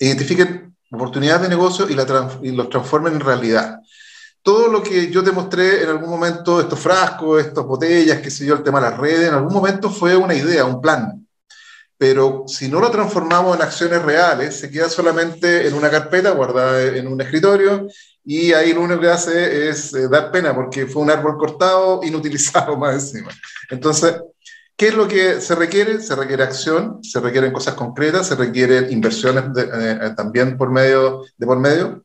[0.00, 2.04] identifiquen oportunidades de negocio y, la,
[2.42, 3.78] y los transformen en realidad
[4.44, 8.44] todo lo que yo te mostré en algún momento, estos frascos, estas botellas, qué sé
[8.44, 11.26] yo, el tema de las redes, en algún momento fue una idea, un plan.
[11.96, 16.82] Pero si no lo transformamos en acciones reales, se queda solamente en una carpeta guardada
[16.82, 17.88] en un escritorio
[18.22, 22.00] y ahí lo único que hace es eh, dar pena porque fue un árbol cortado,
[22.04, 23.30] inutilizado más encima.
[23.70, 24.20] Entonces,
[24.76, 26.02] ¿qué es lo que se requiere?
[26.02, 31.46] Se requiere acción, se requieren cosas concretas, se requieren inversiones eh, también por medio, de
[31.46, 32.03] por medio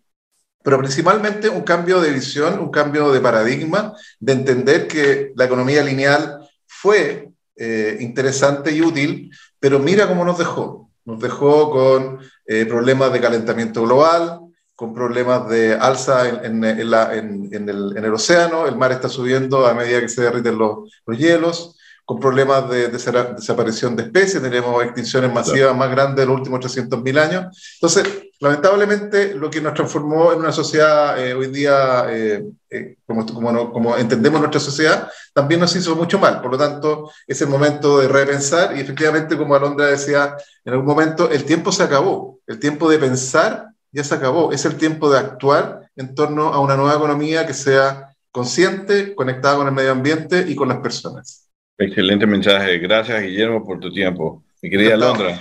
[0.64, 5.84] pero principalmente un cambio de visión, un cambio de paradigma, de entender que la economía
[5.84, 10.90] lineal fue eh, interesante y útil, pero mira cómo nos dejó.
[11.06, 14.42] Nos dejó con eh, problemas de calentamiento global,
[14.76, 19.10] con problemas de alza en, en, la, en, el, en, el, océano, el mar está
[19.10, 21.79] subiendo a medida que se derriten los, los hielos,
[22.10, 22.98] con problemas de, de,
[23.36, 27.76] desaparición de especies, tenemos extinciones masivas más grandes de los últimos 300.000 años.
[27.76, 28.04] Entonces,
[28.40, 33.52] lamentablemente, lo que nos transformó en una sociedad eh, hoy día, eh, eh, como, como,
[33.52, 36.42] no, como, entendemos nuestra sociedad, también nos hizo mucho mal.
[36.42, 40.36] Por lo tanto, es el momento de repensar y efectivamente, como Alondra decía,
[40.66, 44.66] en algún momento el tiempo se acabó, el tiempo de pensar ya se acabó, es
[44.66, 49.68] el tiempo de actuar en torno a una nueva economía que sea consciente, conectada con
[49.68, 51.49] el medio ambiente y con las personas.
[51.80, 52.78] Excelente mensaje.
[52.78, 54.44] Gracias, Guillermo, por tu tiempo.
[54.62, 55.40] Mi querida Londra.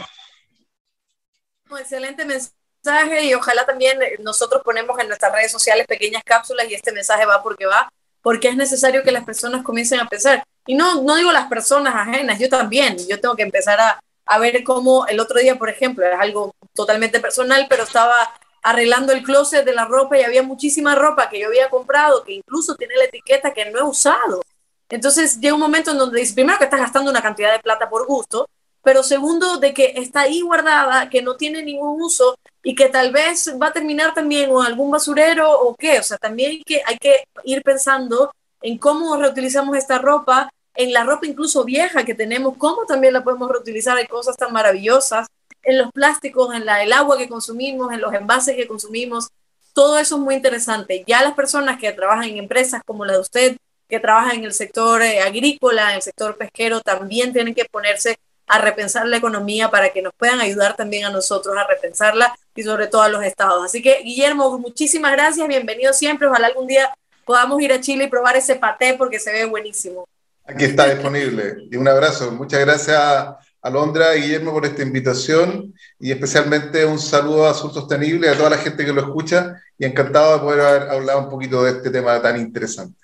[1.81, 6.93] Excelente mensaje y ojalá también nosotros ponemos en nuestras redes sociales pequeñas cápsulas y este
[6.93, 10.45] mensaje va porque va, porque es necesario que las personas comiencen a pensar.
[10.65, 12.97] Y no, no digo las personas ajenas, yo también.
[13.09, 16.55] Yo tengo que empezar a, a ver cómo el otro día, por ejemplo, es algo
[16.73, 18.15] totalmente personal, pero estaba
[18.63, 22.35] arreglando el closet de la ropa y había muchísima ropa que yo había comprado, que
[22.35, 24.41] incluso tiene la etiqueta que no he usado
[24.89, 27.91] entonces llega un momento en donde dices, primero que estás gastando una cantidad de plata
[27.91, 28.49] por gusto,
[28.83, 33.13] pero segundo de que está ahí guardada, que no tiene ningún uso y que tal
[33.13, 35.99] vez va a terminar también en algún basurero o qué.
[35.99, 38.33] O sea, también que, hay que ir pensando
[38.63, 43.25] en cómo reutilizamos esta ropa, en la ropa incluso vieja que tenemos, cómo también la
[43.25, 45.27] podemos reutilizar, hay cosas tan maravillosas,
[45.63, 49.29] en los plásticos, en el agua que consumimos, en los envases que consumimos.
[49.75, 51.05] Todo eso es muy interesante.
[51.07, 53.57] Ya las personas que trabajan en empresas como la de usted,
[53.89, 58.19] que trabajan en el sector eh, agrícola, en el sector pesquero, también tienen que ponerse
[58.47, 62.63] a repensar la economía para que nos puedan ayudar también a nosotros a repensarla y
[62.63, 63.65] sobre todo a los estados.
[63.65, 66.29] Así que, Guillermo, muchísimas gracias, bienvenido siempre.
[66.29, 66.91] Ojalá algún día
[67.25, 70.09] podamos ir a Chile y probar ese paté porque se ve buenísimo.
[70.47, 71.67] Aquí está disponible.
[71.71, 72.31] Y un abrazo.
[72.33, 78.29] Muchas gracias Alondra y Guillermo por esta invitación y especialmente un saludo a Azul Sostenible,
[78.29, 81.65] a toda la gente que lo escucha y encantado de poder haber hablado un poquito
[81.65, 82.99] de este tema tan interesante.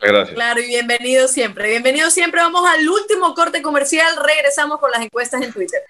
[0.00, 0.34] Gracias.
[0.34, 1.70] Claro, y bienvenido siempre.
[1.70, 2.40] Bienvenido siempre.
[2.40, 4.16] Vamos al último corte comercial.
[4.24, 5.80] Regresamos con las encuestas en Twitter.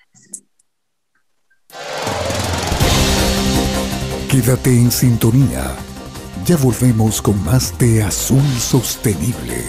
[4.30, 5.76] Quédate en sintonía.
[6.44, 9.64] Ya volvemos con más de Azul Sostenible.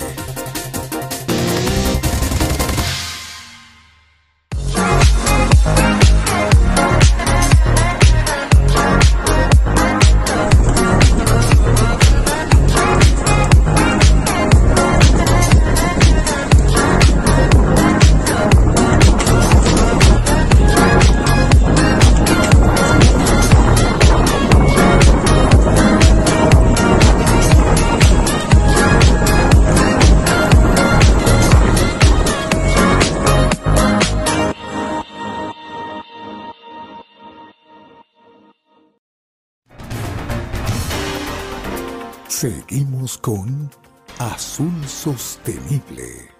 [42.39, 43.69] Seguimos con
[44.17, 46.31] Azul Sostenible.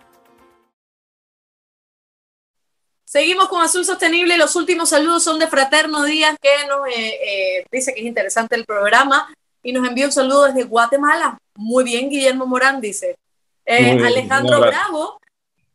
[3.04, 4.38] Seguimos con Azul Sostenible.
[4.38, 8.56] Los últimos saludos son de Fraterno Díaz, que nos eh, eh, dice que es interesante
[8.56, 9.28] el programa
[9.62, 11.38] y nos envía un saludo desde Guatemala.
[11.56, 13.18] Muy bien, Guillermo Morán dice.
[13.66, 15.20] Eh, Alejandro Bravo,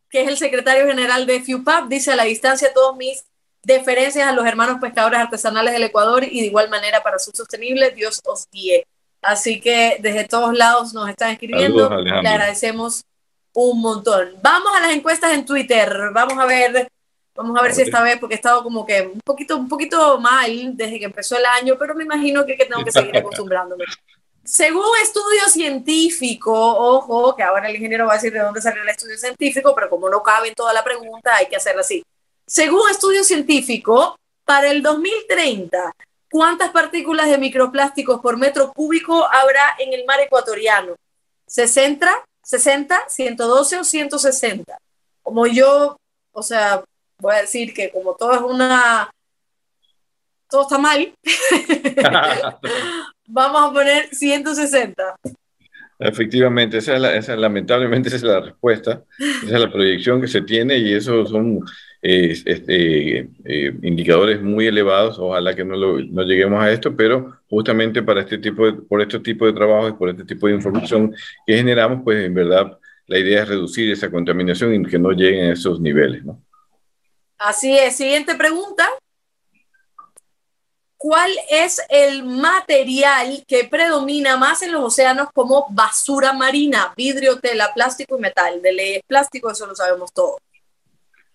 [0.09, 3.27] que es el secretario general de FUPAP, dice a la distancia todos mis
[3.65, 7.91] Deferencias a los hermanos pescadores artesanales del Ecuador y de igual manera para su sostenible,
[7.93, 8.87] Dios os guíe.
[9.25, 11.89] Así que desde todos lados nos están escribiendo.
[12.01, 13.05] Le agradecemos
[13.55, 14.35] un montón.
[14.43, 16.11] Vamos a las encuestas en Twitter.
[16.13, 16.89] Vamos a ver,
[17.35, 20.21] vamos a ver si esta vez, porque he estado como que un poquito, un poquito
[20.21, 23.85] mal desde que empezó el año, pero me imagino que, que tengo que seguir acostumbrándome.
[24.45, 28.89] Según estudio científico, ojo, que ahora el ingeniero va a decir de dónde salió el
[28.91, 32.05] estudio científico, pero como no cabe en toda la pregunta, hay que hacerlo así.
[32.47, 35.93] Según estudio científico, para el 2030,
[36.35, 40.97] ¿cuántas partículas de microplásticos por metro cúbico habrá en el mar ecuatoriano?
[41.47, 42.09] ¿60,
[42.43, 44.77] 60, 112 o 160?
[45.23, 45.97] Como yo,
[46.33, 46.83] o sea,
[47.21, 49.09] voy a decir que como todo es una...
[50.51, 51.15] Todo está mal.
[53.29, 55.15] Vamos a poner 160.
[56.01, 60.79] Efectivamente, esa es lamentablemente esa es la respuesta, esa es la proyección que se tiene
[60.79, 61.61] y esos son
[62.05, 65.19] este, eh, indicadores muy elevados.
[65.19, 69.47] Ojalá que no, lleguemos a esto, pero justamente para este tipo de, por este tipo
[69.47, 71.15] de trabajos y por este tipo de información
[71.47, 75.51] que generamos, pues en verdad la idea es reducir esa contaminación y que no lleguen
[75.51, 76.23] a esos niveles.
[76.25, 76.43] ¿no?
[77.39, 77.97] Así es.
[77.97, 78.87] Siguiente pregunta.
[80.99, 86.93] ¿Cuál es el material que predomina más en los océanos como basura marina?
[86.97, 88.61] Vidrio, tela, plástico y metal.
[88.61, 90.37] De ley plástico, eso lo sabemos todos.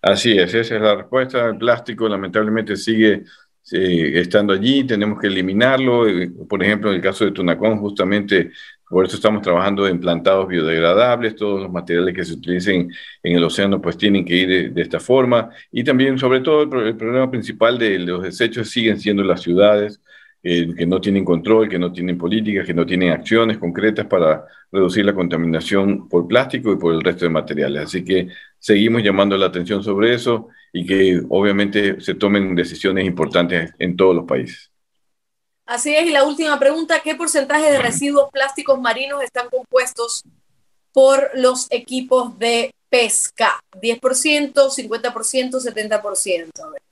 [0.02, 1.46] Así es, esa es la respuesta.
[1.46, 3.24] El plástico lamentablemente sigue
[3.72, 6.08] eh, estando allí, tenemos que eliminarlo.
[6.08, 8.50] Eh, por ejemplo, en el caso de Tunacón, justamente
[8.88, 12.90] por eso estamos trabajando en plantados biodegradables, todos los materiales que se utilicen
[13.22, 15.50] en el océano pues tienen que ir de, esta forma.
[15.70, 20.00] Y también, sobre todo, el, problema principal de los desechos siguen siendo las ciudades,
[20.42, 24.44] eh, que no tienen control, que no tienen políticas, que no tienen acciones concretas para
[24.72, 27.84] reducir la contaminación por plástico y por el resto de materiales.
[27.84, 28.28] Así que
[28.60, 34.14] seguimos llamando la atención sobre eso y que obviamente se tomen decisiones importantes en todos
[34.14, 34.70] los países.
[35.66, 40.24] Así es, y la última pregunta, ¿qué porcentaje de residuos plásticos marinos están compuestos
[40.92, 43.60] por los equipos de pesca?
[43.80, 46.50] ¿10%, 50%, 70%?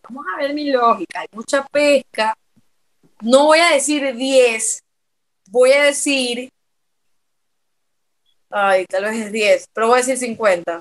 [0.09, 2.35] vamos a ver mi lógica, hay mucha pesca.
[3.21, 4.81] No voy a decir 10,
[5.51, 6.51] voy a decir,
[8.51, 10.81] ay, tal vez es 10, pero voy a decir 50,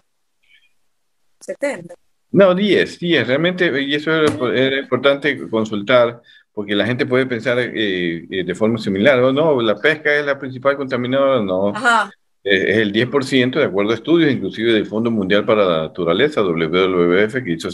[1.48, 1.96] 70.
[2.32, 4.12] No, 10, 10, realmente, y eso
[4.52, 6.22] era importante consultar
[6.54, 10.26] porque la gente puede pensar eh, eh, de forma similar, o no, la pesca es
[10.26, 11.74] la principal contaminadora, no.
[12.44, 17.44] Es el 10% de acuerdo a estudios, inclusive del Fondo Mundial para la Naturaleza, WWF,
[17.44, 17.70] que hizo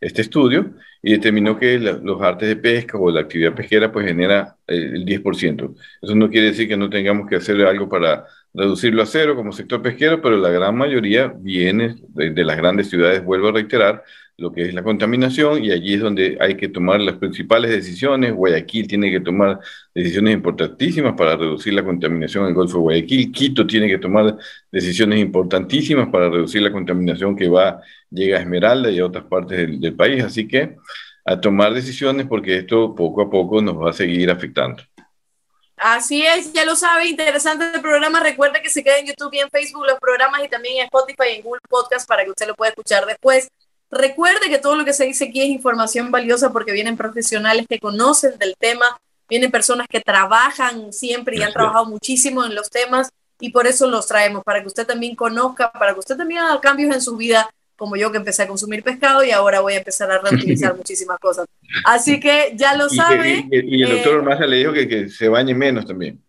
[0.00, 4.56] este estudio y determinó que los artes de pesca o la actividad pesquera pues genera
[4.66, 5.74] eh, el 10%.
[6.02, 9.52] Eso no quiere decir que no tengamos que hacer algo para reducirlo a cero como
[9.52, 14.02] sector pesquero, pero la gran mayoría viene de las grandes ciudades, vuelvo a reiterar,
[14.40, 18.32] lo que es la contaminación y allí es donde hay que tomar las principales decisiones.
[18.34, 19.60] Guayaquil tiene que tomar
[19.94, 23.32] decisiones importantísimas para reducir la contaminación en el Golfo de Guayaquil.
[23.32, 24.36] Quito tiene que tomar
[24.72, 27.80] decisiones importantísimas para reducir la contaminación que va,
[28.10, 30.24] llega a Esmeralda y a otras partes del país.
[30.24, 30.76] Así que
[31.24, 34.82] a tomar decisiones porque esto poco a poco nos va a seguir afectando.
[35.82, 38.20] Así es, ya lo sabe, interesante el programa.
[38.20, 41.30] Recuerde que se queda en YouTube y en Facebook los programas y también en Spotify
[41.30, 43.48] y en Google Podcast para que usted lo pueda escuchar después.
[43.90, 47.78] Recuerde que todo lo que se dice aquí es información valiosa porque vienen profesionales que
[47.78, 53.08] conocen del tema, vienen personas que trabajan siempre y han trabajado muchísimo en los temas
[53.40, 56.60] y por eso los traemos, para que usted también conozca, para que usted también haga
[56.60, 57.48] cambios en su vida,
[57.80, 61.18] como yo que empecé a consumir pescado y ahora voy a empezar a reutilizar muchísimas
[61.18, 61.46] cosas.
[61.86, 63.46] Así que ya lo sabe.
[63.50, 66.22] Y, el doctor eh, le dijo que, que se bañe menos también.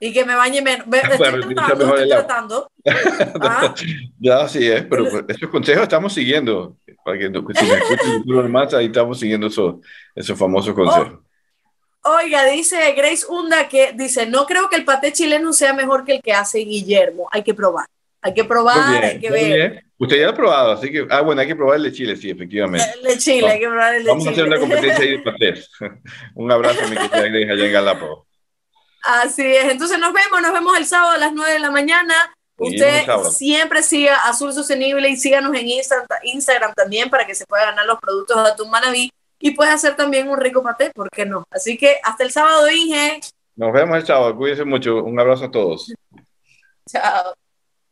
[0.00, 0.88] Y que me bañe menos.
[0.92, 2.72] Estoy tratando, estoy tratando.
[3.40, 3.72] ¿Ah?
[4.18, 6.76] Ya, sí es, pero esos consejos estamos siguiendo.
[7.04, 9.76] Para que si me escuchen más, ahí estamos siguiendo esos,
[10.16, 11.20] esos famosos consejos.
[12.02, 16.16] oiga, dice Grace Hunda que dice, no creo que el paté chileno sea mejor que
[16.16, 17.28] el que hace Guillermo.
[17.30, 17.86] Hay que probar.
[18.20, 19.84] Hay que probar, hay que ver.
[19.98, 22.16] Usted ya lo ha probado, así que, ah, bueno, hay que probar el de Chile,
[22.16, 22.86] sí, efectivamente.
[22.94, 24.36] El de Chile, hay que probar el de Vamos Chile.
[24.42, 25.70] Vamos a hacer una competencia ahí de patés.
[26.34, 28.26] Un abrazo, mi querida allá en Galápagos.
[29.02, 29.64] Así es.
[29.64, 32.14] Entonces nos vemos, nos vemos el sábado a las 9 de la mañana.
[32.56, 37.86] Usted siempre siga Azul Sostenible y síganos en Instagram también para que se pueda ganar
[37.86, 41.44] los productos de Atún Manaví y pueda hacer también un rico paté, ¿por qué no?
[41.50, 43.20] Así que hasta el sábado, Inge.
[43.54, 45.04] Nos vemos el sábado, cuídense mucho.
[45.04, 45.92] Un abrazo a todos.
[46.90, 47.34] Chao.